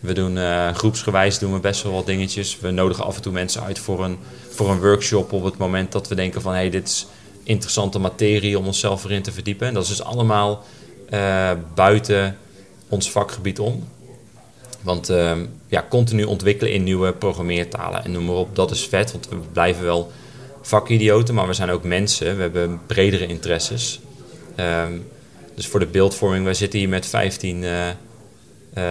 We 0.00 0.12
doen 0.12 0.38
eh, 0.38 0.74
groepsgewijs 0.74 1.38
doen 1.38 1.52
we 1.52 1.60
best 1.60 1.82
wel 1.82 1.92
wat 1.92 2.06
dingetjes. 2.06 2.60
We 2.60 2.70
nodigen 2.70 3.04
af 3.04 3.16
en 3.16 3.22
toe 3.22 3.32
mensen 3.32 3.62
uit 3.62 3.78
voor 3.78 4.04
een, 4.04 4.18
voor 4.48 4.70
een 4.70 4.80
workshop 4.80 5.32
op 5.32 5.44
het 5.44 5.56
moment 5.56 5.92
dat 5.92 6.08
we 6.08 6.14
denken 6.14 6.42
van 6.42 6.52
hé, 6.52 6.58
hey, 6.58 6.70
dit 6.70 6.88
is 6.88 7.06
interessante 7.42 7.98
materie 7.98 8.58
om 8.58 8.66
onszelf 8.66 9.04
erin 9.04 9.22
te 9.22 9.32
verdiepen. 9.32 9.66
En 9.66 9.74
dat 9.74 9.82
is 9.82 9.88
dus 9.88 10.02
allemaal 10.02 10.64
eh, 11.10 11.50
buiten 11.74 12.36
ons 12.88 13.10
vakgebied 13.10 13.58
om. 13.58 13.88
Want 14.82 15.12
ja, 15.68 15.86
continu 15.88 16.24
ontwikkelen 16.24 16.72
in 16.72 16.82
nieuwe 16.82 17.12
programmeertalen 17.12 18.04
en 18.04 18.12
noem 18.12 18.24
maar 18.24 18.34
op, 18.34 18.56
dat 18.56 18.70
is 18.70 18.86
vet. 18.86 19.12
Want 19.12 19.28
we 19.28 19.36
blijven 19.52 19.84
wel 19.84 20.12
vakidioten, 20.66 21.34
maar 21.34 21.46
we 21.46 21.52
zijn 21.52 21.70
ook 21.70 21.84
mensen. 21.84 22.36
We 22.36 22.42
hebben 22.42 22.80
bredere 22.86 23.26
interesses. 23.26 24.00
Ehm, 24.54 24.92
dus 25.54 25.66
voor 25.66 25.80
de 25.80 25.86
beeldvorming, 25.86 26.44
wij 26.44 26.54
zitten 26.54 26.78
hier 26.78 26.88
met 26.88 27.06
15 27.06 27.64
eh, 27.64 27.88
eh, 27.88 27.94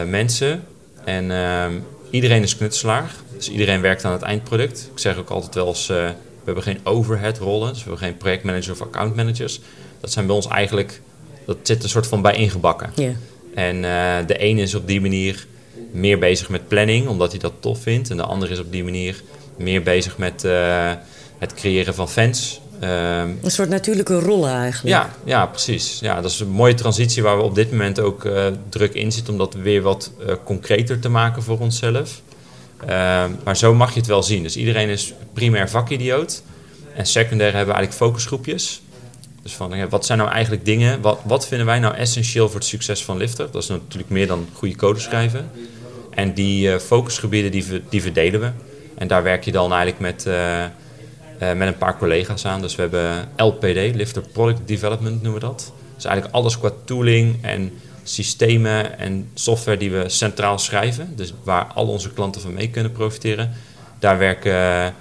mensen. 0.08 0.64
En 1.04 1.32
ehm, 1.32 1.74
iedereen 2.10 2.44
is 2.44 2.58
knutselaar. 2.58 3.12
Dus 3.36 3.50
iedereen 3.50 3.82
werkt 3.82 4.06
aan 4.06 4.12
het 4.12 4.22
eindproduct. 4.22 4.90
Ik 4.94 5.00
zeg 5.00 5.18
ook 5.18 5.30
altijd 5.30 5.56
wel 5.56 5.68
eens, 5.68 5.90
eh, 5.90 5.96
we 6.06 6.46
hebben 6.46 6.64
geen 6.64 6.80
overhead 6.84 7.38
rollen. 7.38 7.70
Dus 7.70 7.84
we 7.84 7.90
hebben 7.90 8.08
geen 8.08 8.18
projectmanager 8.18 8.72
of 8.72 8.82
accountmanagers. 8.82 9.60
Dat 10.00 10.12
zijn 10.12 10.26
bij 10.26 10.36
ons 10.36 10.48
eigenlijk, 10.48 11.02
dat 11.46 11.58
zit 11.64 11.84
een 11.84 11.90
soort 11.90 12.08
van 12.08 12.22
bij 12.22 12.36
ingebakken. 12.36 12.94
En 13.54 13.82
de 14.28 14.38
ene 14.38 14.62
is 14.62 14.76
op 14.76 14.88
die 14.88 15.02
manier 15.02 15.48
meer 15.92 16.20
bezig 16.20 16.50
met 16.50 16.68
planning, 16.68 17.08
omdat 17.08 17.32
hij 17.32 17.40
dat 17.40 17.54
tof 17.60 17.82
vindt. 17.82 18.10
En 18.10 18.18
de 18.18 18.24
andere 18.24 18.52
is 18.52 18.60
op 18.60 18.72
die 18.72 18.84
manier 18.84 19.22
meer 19.58 19.84
bezig 19.84 20.18
met 20.18 20.48
het 21.38 21.54
creëren 21.54 21.96
van 21.96 22.10
fans. 22.10 22.62
Ehm, 22.80 23.30
Een 23.42 23.52
soort 23.52 23.70
natuurlijke 23.70 24.20
rollen 24.20 24.52
eigenlijk. 24.52 24.96
ja, 24.96 25.10
ja, 25.26 25.46
precies. 25.46 26.00
Ja, 26.00 26.22
dat 26.22 26.32
is 26.32 26.40
een 26.40 26.50
mooie 26.50 26.74
transitie 26.74 27.24
waar 27.24 27.38
we 27.38 27.44
op 27.44 27.56
dit 27.56 27.72
moment 27.72 28.00
ook 28.00 28.26
eh, 28.26 28.46
druk 28.70 28.94
in 28.94 29.12
zitten 29.12 29.34
om 29.34 29.40
dat 29.40 29.54
weer 29.54 29.82
wat 29.82 30.12
eh, 30.20 30.36
concreter 30.44 31.00
te 31.00 31.10
maken 31.10 31.44
voor 31.44 31.60
onszelf. 31.60 32.22
Ehm, 32.86 33.32
maar 33.44 33.58
zo 33.58 33.74
mag 33.74 33.94
je 33.94 34.00
het 34.00 34.08
wel 34.08 34.24
zien. 34.24 34.44
Dus 34.44 34.58
iedereen 34.58 34.90
is 34.90 35.14
primair 35.34 35.70
vakidioot. 35.70 36.44
En 36.96 37.06
secundair 37.06 37.54
hebben 37.54 37.74
we 37.74 37.80
eigenlijk 37.80 38.12
focusgroepjes. 38.12 38.82
Dus 39.44 39.54
van, 39.54 39.90
wat 39.90 40.06
zijn 40.06 40.18
nou 40.18 40.32
eigenlijk 40.32 40.66
dingen, 40.66 41.02
wat, 41.02 41.20
wat 41.24 41.48
vinden 41.48 41.66
wij 41.66 41.80
nou 41.80 41.96
essentieel 41.96 42.48
voor 42.48 42.60
het 42.60 42.70
succes 42.70 43.04
van 43.04 43.18
Lifter? 43.18 43.52
Dat 43.52 43.64
is 43.64 43.70
natuurlijk 43.70 44.10
meer 44.10 44.28
dan 44.28 44.48
goede 44.54 44.76
code 44.76 45.00
schrijven. 45.00 45.52
En 46.10 46.34
die 46.34 46.72
eh, 46.72 46.80
focusgebieden 46.80 47.52
die, 47.52 47.66
die 47.90 48.02
verdelen 48.02 48.40
we. 48.40 48.52
En 48.98 49.08
daar 49.08 49.24
werk 49.24 49.44
je 49.44 49.52
dan 49.52 49.74
eigenlijk 49.74 50.00
met, 50.00 50.26
eh, 51.38 51.54
met 51.54 51.68
een 51.68 51.78
paar 51.78 51.98
collega's 51.98 52.46
aan. 52.46 52.62
Dus 52.62 52.76
we 52.76 52.82
hebben 52.82 53.30
LPD, 53.36 53.96
Lifter 53.96 54.22
Product 54.32 54.68
Development 54.68 55.22
noemen 55.22 55.42
we 55.42 55.48
dat. 55.48 55.74
Dus 55.96 56.06
eigenlijk 56.06 56.36
alles 56.36 56.60
qua 56.60 56.72
tooling 56.86 57.38
en 57.42 57.72
systemen 58.04 59.00
en 59.00 59.30
software 59.34 59.78
die 59.78 59.92
we 59.92 60.10
centraal 60.10 60.60
schrijven. 60.60 61.14
Dus 61.16 61.34
waar 61.44 61.66
al 61.66 61.88
onze 61.88 62.14
klanten 62.14 62.42
van 62.42 62.54
mee 62.54 62.70
kunnen 62.70 62.92
profiteren. 62.92 63.52
Daar 64.00 64.18
werken 64.18 64.94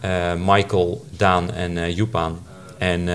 eh, 0.00 0.32
Michael, 0.34 1.04
Daan 1.16 1.52
en 1.52 1.78
eh, 1.78 1.96
Joep 1.96 2.16
aan. 2.16 2.38
En 2.78 3.08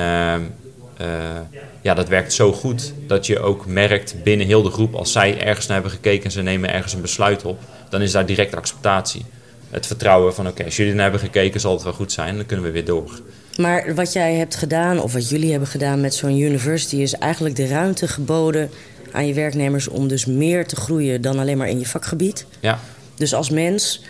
ja, 1.82 1.94
dat 1.94 2.08
werkt 2.08 2.34
zo 2.34 2.54
goed 2.54 2.94
dat 3.08 3.26
je 3.26 3.40
ook 3.40 3.66
merkt 3.66 4.24
binnen 4.24 4.48
heel 4.48 4.62
de 4.62 4.70
groep... 4.70 4.96
als 4.96 5.12
zij 5.12 5.42
ergens 5.42 5.68
naar 5.68 5.76
hebben 5.76 5.96
gekeken 5.96 6.24
en 6.24 6.32
ze 6.32 6.42
nemen 6.42 6.74
ergens 6.74 6.94
een 6.94 7.02
besluit 7.02 7.46
op... 7.46 7.60
dan 7.90 8.02
is 8.02 8.12
daar 8.12 8.26
direct 8.26 8.56
acceptatie. 8.56 9.26
Het 9.72 9.88
vertrouwen 9.88 10.34
van 10.34 10.48
oké, 10.48 10.64
als 10.64 10.76
jullie 10.76 10.94
naar 10.94 11.04
hebben 11.04 11.20
gekeken 11.22 11.60
zal 11.60 11.74
het 11.74 11.84
wel 11.84 11.94
goed 11.94 12.12
zijn... 12.12 12.36
dan 12.36 12.46
kunnen 12.46 12.66
we 12.66 12.72
weer 12.72 12.86
door. 12.86 13.22
Maar 13.58 13.96
wat 13.96 14.14
jij 14.14 14.34
hebt 14.34 14.56
gedaan, 14.56 15.02
of 15.02 15.14
wat 15.14 15.30
jullie 15.30 15.52
hebben 15.52 15.70
gedaan 15.70 16.02
met 16.02 16.16
zo'n 16.16 16.40
university, 16.40 16.96
is 16.96 17.14
eigenlijk 17.14 17.56
de 17.56 17.68
ruimte 17.68 18.08
geboden 18.08 18.70
aan 19.12 19.28
je 19.28 19.34
werknemers 19.34 19.88
om 19.88 20.08
dus 20.08 20.26
meer 20.26 20.68
te 20.68 20.76
groeien 20.76 21.22
dan 21.22 21.40
alleen 21.40 21.58
maar 21.58 21.70
in 21.70 21.80
je 21.80 21.86
vakgebied. 21.86 22.46
Ja, 22.60 22.80
Dus 23.16 23.34
als 23.34 23.50
mens, 23.50 24.04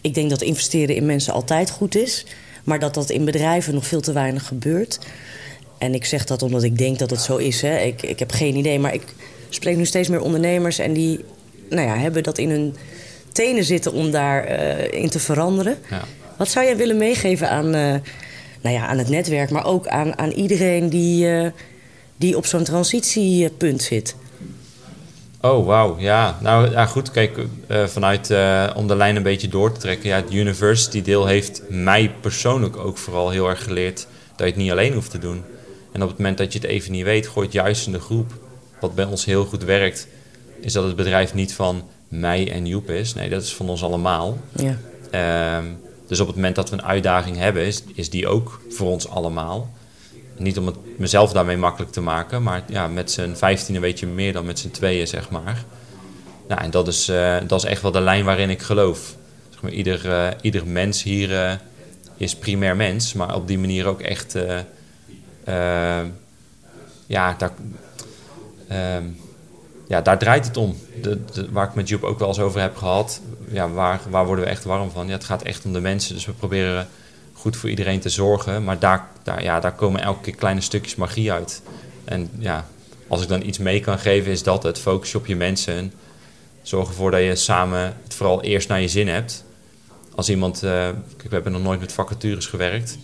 ik 0.00 0.14
denk 0.14 0.30
dat 0.30 0.42
investeren 0.42 0.94
in 0.94 1.06
mensen 1.06 1.32
altijd 1.32 1.70
goed 1.70 1.94
is, 1.94 2.26
maar 2.64 2.78
dat 2.78 2.94
dat 2.94 3.10
in 3.10 3.24
bedrijven 3.24 3.74
nog 3.74 3.86
veel 3.86 4.00
te 4.00 4.12
weinig 4.12 4.46
gebeurt. 4.46 4.98
En 5.78 5.94
ik 5.94 6.04
zeg 6.04 6.24
dat 6.24 6.42
omdat 6.42 6.62
ik 6.62 6.78
denk 6.78 6.98
dat 6.98 7.10
het 7.10 7.20
zo 7.20 7.36
is. 7.36 7.62
Hè. 7.62 7.78
Ik, 7.78 8.02
ik 8.02 8.18
heb 8.18 8.30
geen 8.30 8.56
idee, 8.56 8.78
maar 8.78 8.94
ik 8.94 9.02
spreek 9.48 9.76
nu 9.76 9.84
steeds 9.84 10.08
meer 10.08 10.20
ondernemers 10.20 10.78
en 10.78 10.92
die 10.92 11.24
nou 11.70 11.86
ja, 11.86 11.96
hebben 11.96 12.22
dat 12.22 12.38
in 12.38 12.50
hun 12.50 12.76
tenen 13.32 13.64
zitten 13.64 13.92
om 13.92 14.10
daarin 14.10 14.92
in 14.92 15.08
te 15.08 15.18
veranderen. 15.18 15.78
ja. 15.90 16.02
Wat 16.36 16.48
zou 16.48 16.66
jij 16.66 16.76
willen 16.76 16.96
meegeven 16.96 17.50
aan, 17.50 17.74
eh, 17.74 17.94
nou 18.60 18.76
ja, 18.76 18.86
aan 18.86 18.98
het 18.98 19.08
netwerk, 19.08 19.50
maar 19.50 19.66
ook 19.66 19.86
aan, 19.86 20.18
aan 20.18 20.30
iedereen 20.30 20.88
die, 20.88 21.28
eh, 21.28 21.50
die 22.16 22.36
op 22.36 22.46
zo'n 22.46 22.64
transitiepunt 22.64 23.82
zit? 23.82 24.16
Oh, 25.40 25.66
wauw. 25.66 25.98
Ja, 25.98 26.38
nou 26.40 26.70
ja, 26.70 26.86
goed. 26.86 27.10
Kijk, 27.10 27.38
eh, 27.66 27.86
vanuit 27.86 28.30
eh, 28.30 28.70
om 28.76 28.86
de 28.86 28.96
lijn 28.96 29.16
een 29.16 29.22
beetje 29.22 29.48
door 29.48 29.72
te 29.72 29.80
trekken. 29.80 30.08
Ja, 30.08 30.16
het 30.16 30.32
university 30.32 31.02
deel 31.02 31.26
heeft 31.26 31.62
mij 31.68 32.14
persoonlijk 32.20 32.76
ook 32.76 32.98
vooral 32.98 33.30
heel 33.30 33.48
erg 33.48 33.64
geleerd 33.64 34.06
dat 34.28 34.38
je 34.38 34.44
het 34.44 34.56
niet 34.56 34.70
alleen 34.70 34.92
hoeft 34.92 35.10
te 35.10 35.18
doen. 35.18 35.42
En 35.92 36.02
op 36.02 36.08
het 36.08 36.18
moment 36.18 36.38
dat 36.38 36.52
je 36.52 36.58
het 36.58 36.68
even 36.68 36.92
niet 36.92 37.04
weet, 37.04 37.26
gooi 37.28 37.46
het 37.46 37.54
juist 37.54 37.86
in 37.86 37.92
de 37.92 38.00
groep. 38.00 38.32
Wat 38.80 38.94
bij 38.94 39.04
ons 39.04 39.24
heel 39.24 39.44
goed 39.44 39.64
werkt, 39.64 40.06
is 40.60 40.72
dat 40.72 40.84
het 40.84 40.96
bedrijf 40.96 41.34
niet 41.34 41.54
van 41.54 41.82
mij 42.12 42.52
en 42.52 42.66
Joep 42.66 42.90
is. 42.90 43.14
Nee, 43.14 43.28
dat 43.28 43.42
is 43.42 43.54
van 43.54 43.68
ons 43.68 43.84
allemaal. 43.84 44.38
Ja. 44.52 44.76
Ehm, 45.10 45.66
dus 46.06 46.20
op 46.20 46.26
het 46.26 46.36
moment 46.36 46.54
dat 46.54 46.70
we 46.70 46.76
een 46.76 46.84
uitdaging 46.84 47.36
hebben, 47.36 47.64
is, 47.64 47.82
is 47.94 48.10
die 48.10 48.28
ook 48.28 48.60
voor 48.68 48.90
ons 48.90 49.08
allemaal. 49.08 49.70
Niet 50.36 50.58
om 50.58 50.66
het 50.66 50.98
mezelf 50.98 51.32
daarmee 51.32 51.56
makkelijk 51.56 51.92
te 51.92 52.00
maken, 52.00 52.42
maar 52.42 52.64
ja, 52.68 52.88
met 52.88 53.10
z'n 53.10 53.34
vijftienen 53.34 53.82
weet 53.82 53.98
je 53.98 54.06
meer 54.06 54.32
dan 54.32 54.44
met 54.44 54.58
z'n 54.58 54.70
tweeën, 54.70 55.06
zeg 55.06 55.30
maar. 55.30 55.64
Nou, 56.48 56.60
en 56.60 56.70
dat 56.70 56.88
is, 56.88 57.08
eh, 57.08 57.36
dat 57.46 57.64
is 57.64 57.70
echt 57.70 57.82
wel 57.82 57.90
de 57.90 58.00
lijn 58.00 58.24
waarin 58.24 58.50
ik 58.50 58.62
geloof. 58.62 59.16
Zeg 59.50 59.62
maar, 59.62 59.72
ieder, 59.72 60.10
eh, 60.10 60.28
ieder 60.40 60.66
mens 60.66 61.02
hier 61.02 61.34
eh, 61.44 61.52
is 62.16 62.36
primair 62.36 62.76
mens, 62.76 63.12
maar 63.12 63.34
op 63.34 63.46
die 63.46 63.58
manier 63.58 63.86
ook 63.86 64.00
echt... 64.00 64.36
ja, 67.06 67.34
daar, 67.38 67.52
ehm, 68.68 69.04
ja, 69.92 70.00
daar 70.00 70.18
draait 70.18 70.46
het 70.46 70.56
om. 70.56 70.76
De, 71.02 71.18
de- 71.32 71.48
waar 71.50 71.68
ik 71.68 71.74
met 71.74 71.88
Joep 71.88 72.02
ook 72.02 72.18
wel 72.18 72.28
eens 72.28 72.38
over 72.40 72.60
heb 72.60 72.76
gehad. 72.76 73.20
Ja, 73.50 73.68
waar, 73.70 74.00
waar 74.10 74.26
worden 74.26 74.44
we 74.44 74.50
echt 74.50 74.64
warm 74.64 74.90
van? 74.90 75.06
Ja, 75.06 75.12
het 75.12 75.24
gaat 75.24 75.42
echt 75.42 75.64
om 75.64 75.72
de 75.72 75.80
mensen. 75.80 76.14
Dus 76.14 76.26
we 76.26 76.32
proberen 76.32 76.88
goed 77.32 77.56
voor 77.56 77.70
iedereen 77.70 78.00
te 78.00 78.08
zorgen. 78.08 78.64
Maar 78.64 78.78
daar, 78.78 79.06
daar, 79.22 79.42
ja, 79.42 79.60
daar 79.60 79.72
komen 79.74 80.02
elke 80.02 80.20
keer 80.22 80.34
kleine 80.34 80.60
stukjes 80.60 80.94
magie 80.94 81.32
uit. 81.32 81.62
En 82.04 82.30
ja, 82.38 82.66
als 83.08 83.22
ik 83.22 83.28
dan 83.28 83.46
iets 83.46 83.58
mee 83.58 83.80
kan 83.80 83.98
geven, 83.98 84.32
is 84.32 84.42
dat 84.42 84.62
het. 84.62 84.78
Focus 84.78 85.14
op 85.14 85.26
je 85.26 85.36
mensen. 85.36 85.74
En 85.74 85.92
zorg 86.62 86.88
ervoor 86.88 87.10
dat 87.10 87.20
je 87.22 87.36
samen 87.36 87.96
het 88.02 88.14
vooral 88.14 88.42
eerst 88.42 88.68
naar 88.68 88.80
je 88.80 88.88
zin 88.88 89.08
hebt. 89.08 89.44
Als 90.14 90.30
iemand, 90.30 90.62
eh, 90.62 90.70
kijk, 91.16 91.22
we 91.28 91.34
hebben 91.34 91.52
nog 91.52 91.62
nooit 91.62 91.80
met 91.80 91.92
vacatures 91.92 92.46
gewerkt. 92.46 92.98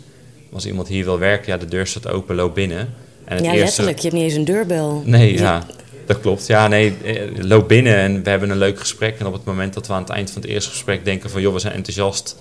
Als 0.53 0.67
iemand 0.67 0.89
hier 0.89 1.05
wil 1.05 1.19
werken, 1.19 1.53
ja, 1.53 1.59
de 1.59 1.67
deur 1.69 1.87
staat 1.87 2.09
open, 2.09 2.35
loop 2.37 2.55
binnen. 2.55 2.79
En 3.25 3.37
het 3.37 3.45
ja, 3.45 3.51
eerste- 3.53 3.65
letterlijk. 3.65 3.97
Je 3.99 4.03
hebt 4.03 4.15
niet 4.15 4.25
eens 4.25 4.35
een 4.35 4.45
deurbel. 4.45 5.03
Nee, 5.05 5.33
Je- 5.33 5.39
ja, 5.39 5.67
dat 6.09 6.21
klopt. 6.21 6.47
Ja, 6.47 6.69
nee, 6.69 6.97
eh, 7.05 7.45
loop 7.45 7.69
binnen 7.69 7.97
en 7.97 8.23
we 8.23 8.31
hebben 8.31 8.51
een 8.51 8.59
leuk 8.59 8.81
gesprek. 8.81 9.19
En 9.19 9.27
op 9.27 9.33
het 9.33 9.45
moment 9.45 9.75
dat 9.75 9.87
we 9.87 9.93
aan 9.93 10.01
het 10.01 10.11
eind 10.11 10.31
van 10.31 10.43
het 10.43 10.51
eerste 10.51 10.71
gesprek 10.71 11.05
denken 11.05 11.31
van... 11.31 11.41
joh, 11.41 11.53
we 11.53 11.59
zijn 11.59 11.75
enthousiast, 11.75 12.37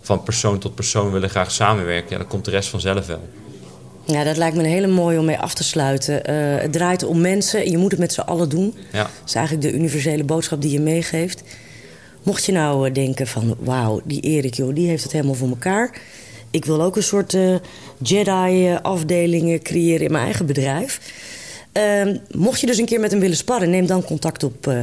van 0.00 0.22
persoon 0.22 0.58
tot 0.58 0.74
persoon 0.74 1.10
willen 1.10 1.30
graag 1.30 1.50
samenwerken... 1.50 2.10
ja, 2.10 2.18
dan 2.18 2.26
komt 2.26 2.44
de 2.44 2.50
rest 2.50 2.68
vanzelf 2.68 3.06
wel. 3.06 3.28
Ja, 4.04 4.24
dat 4.24 4.36
lijkt 4.36 4.56
me 4.56 4.62
een 4.62 4.68
hele 4.68 4.86
mooie 4.86 5.18
om 5.18 5.24
mee 5.24 5.38
af 5.38 5.54
te 5.54 5.64
sluiten. 5.64 6.24
Eh, 6.24 6.62
het 6.62 6.72
draait 6.72 7.04
om 7.04 7.20
mensen. 7.20 7.70
Je 7.70 7.78
moet 7.78 7.90
het 7.90 8.00
met 8.00 8.12
z'n 8.12 8.20
allen 8.20 8.48
doen. 8.48 8.74
Ja, 8.92 9.02
Dat 9.02 9.10
is 9.26 9.34
eigenlijk 9.34 9.66
de 9.66 9.78
universele 9.78 10.24
boodschap 10.24 10.62
die 10.62 10.72
je 10.72 10.80
meegeeft. 10.80 11.42
Mocht 12.22 12.44
je 12.44 12.52
nou 12.52 12.88
eh, 12.88 12.94
denken 12.94 13.26
van... 13.26 13.56
wauw, 13.58 14.00
die 14.04 14.20
Erik, 14.20 14.54
joh, 14.54 14.74
die 14.74 14.88
heeft 14.88 15.02
het 15.02 15.12
helemaal 15.12 15.34
voor 15.34 15.48
elkaar. 15.48 16.00
Ik 16.50 16.64
wil 16.64 16.82
ook 16.82 16.96
een 16.96 17.02
soort 17.02 17.36
Jedi-afdelingen 17.98 19.62
creëren 19.62 20.06
in 20.06 20.12
mijn 20.12 20.24
eigen 20.24 20.46
bedrijf. 20.46 21.00
Ehm, 21.72 22.16
mocht 22.30 22.60
je 22.60 22.66
dus 22.66 22.78
een 22.78 22.86
keer 22.86 23.00
met 23.00 23.10
hem 23.10 23.20
willen 23.20 23.36
sparren... 23.36 23.70
neem 23.70 23.86
dan 23.86 24.04
contact 24.04 24.42
op 24.42 24.66
eh, 24.66 24.78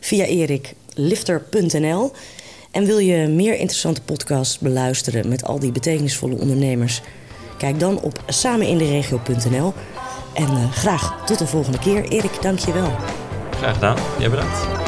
via 0.00 0.24
eriklifter.nl. 0.24 2.12
En 2.70 2.84
wil 2.84 2.98
je 2.98 3.26
meer 3.26 3.54
interessante 3.54 4.02
podcasts 4.02 4.58
beluisteren 4.58 5.28
met 5.28 5.44
al 5.44 5.58
die 5.58 5.72
betekenisvolle 5.72 6.36
ondernemers? 6.36 7.00
Kijk 7.58 7.80
dan 7.80 8.00
op 8.00 8.22
sameninderegio.nl. 8.26 9.72
En 10.34 10.52
uh, 10.52 10.72
graag 10.72 11.26
tot 11.26 11.38
de 11.38 11.46
volgende 11.46 11.78
keer. 11.78 12.04
Erik, 12.04 12.42
dank 12.42 12.58
je 12.58 12.72
wel. 12.72 12.92
Graag 13.50 13.74
gedaan. 13.74 13.96
Jij 14.18 14.30
bedankt. 14.30 14.81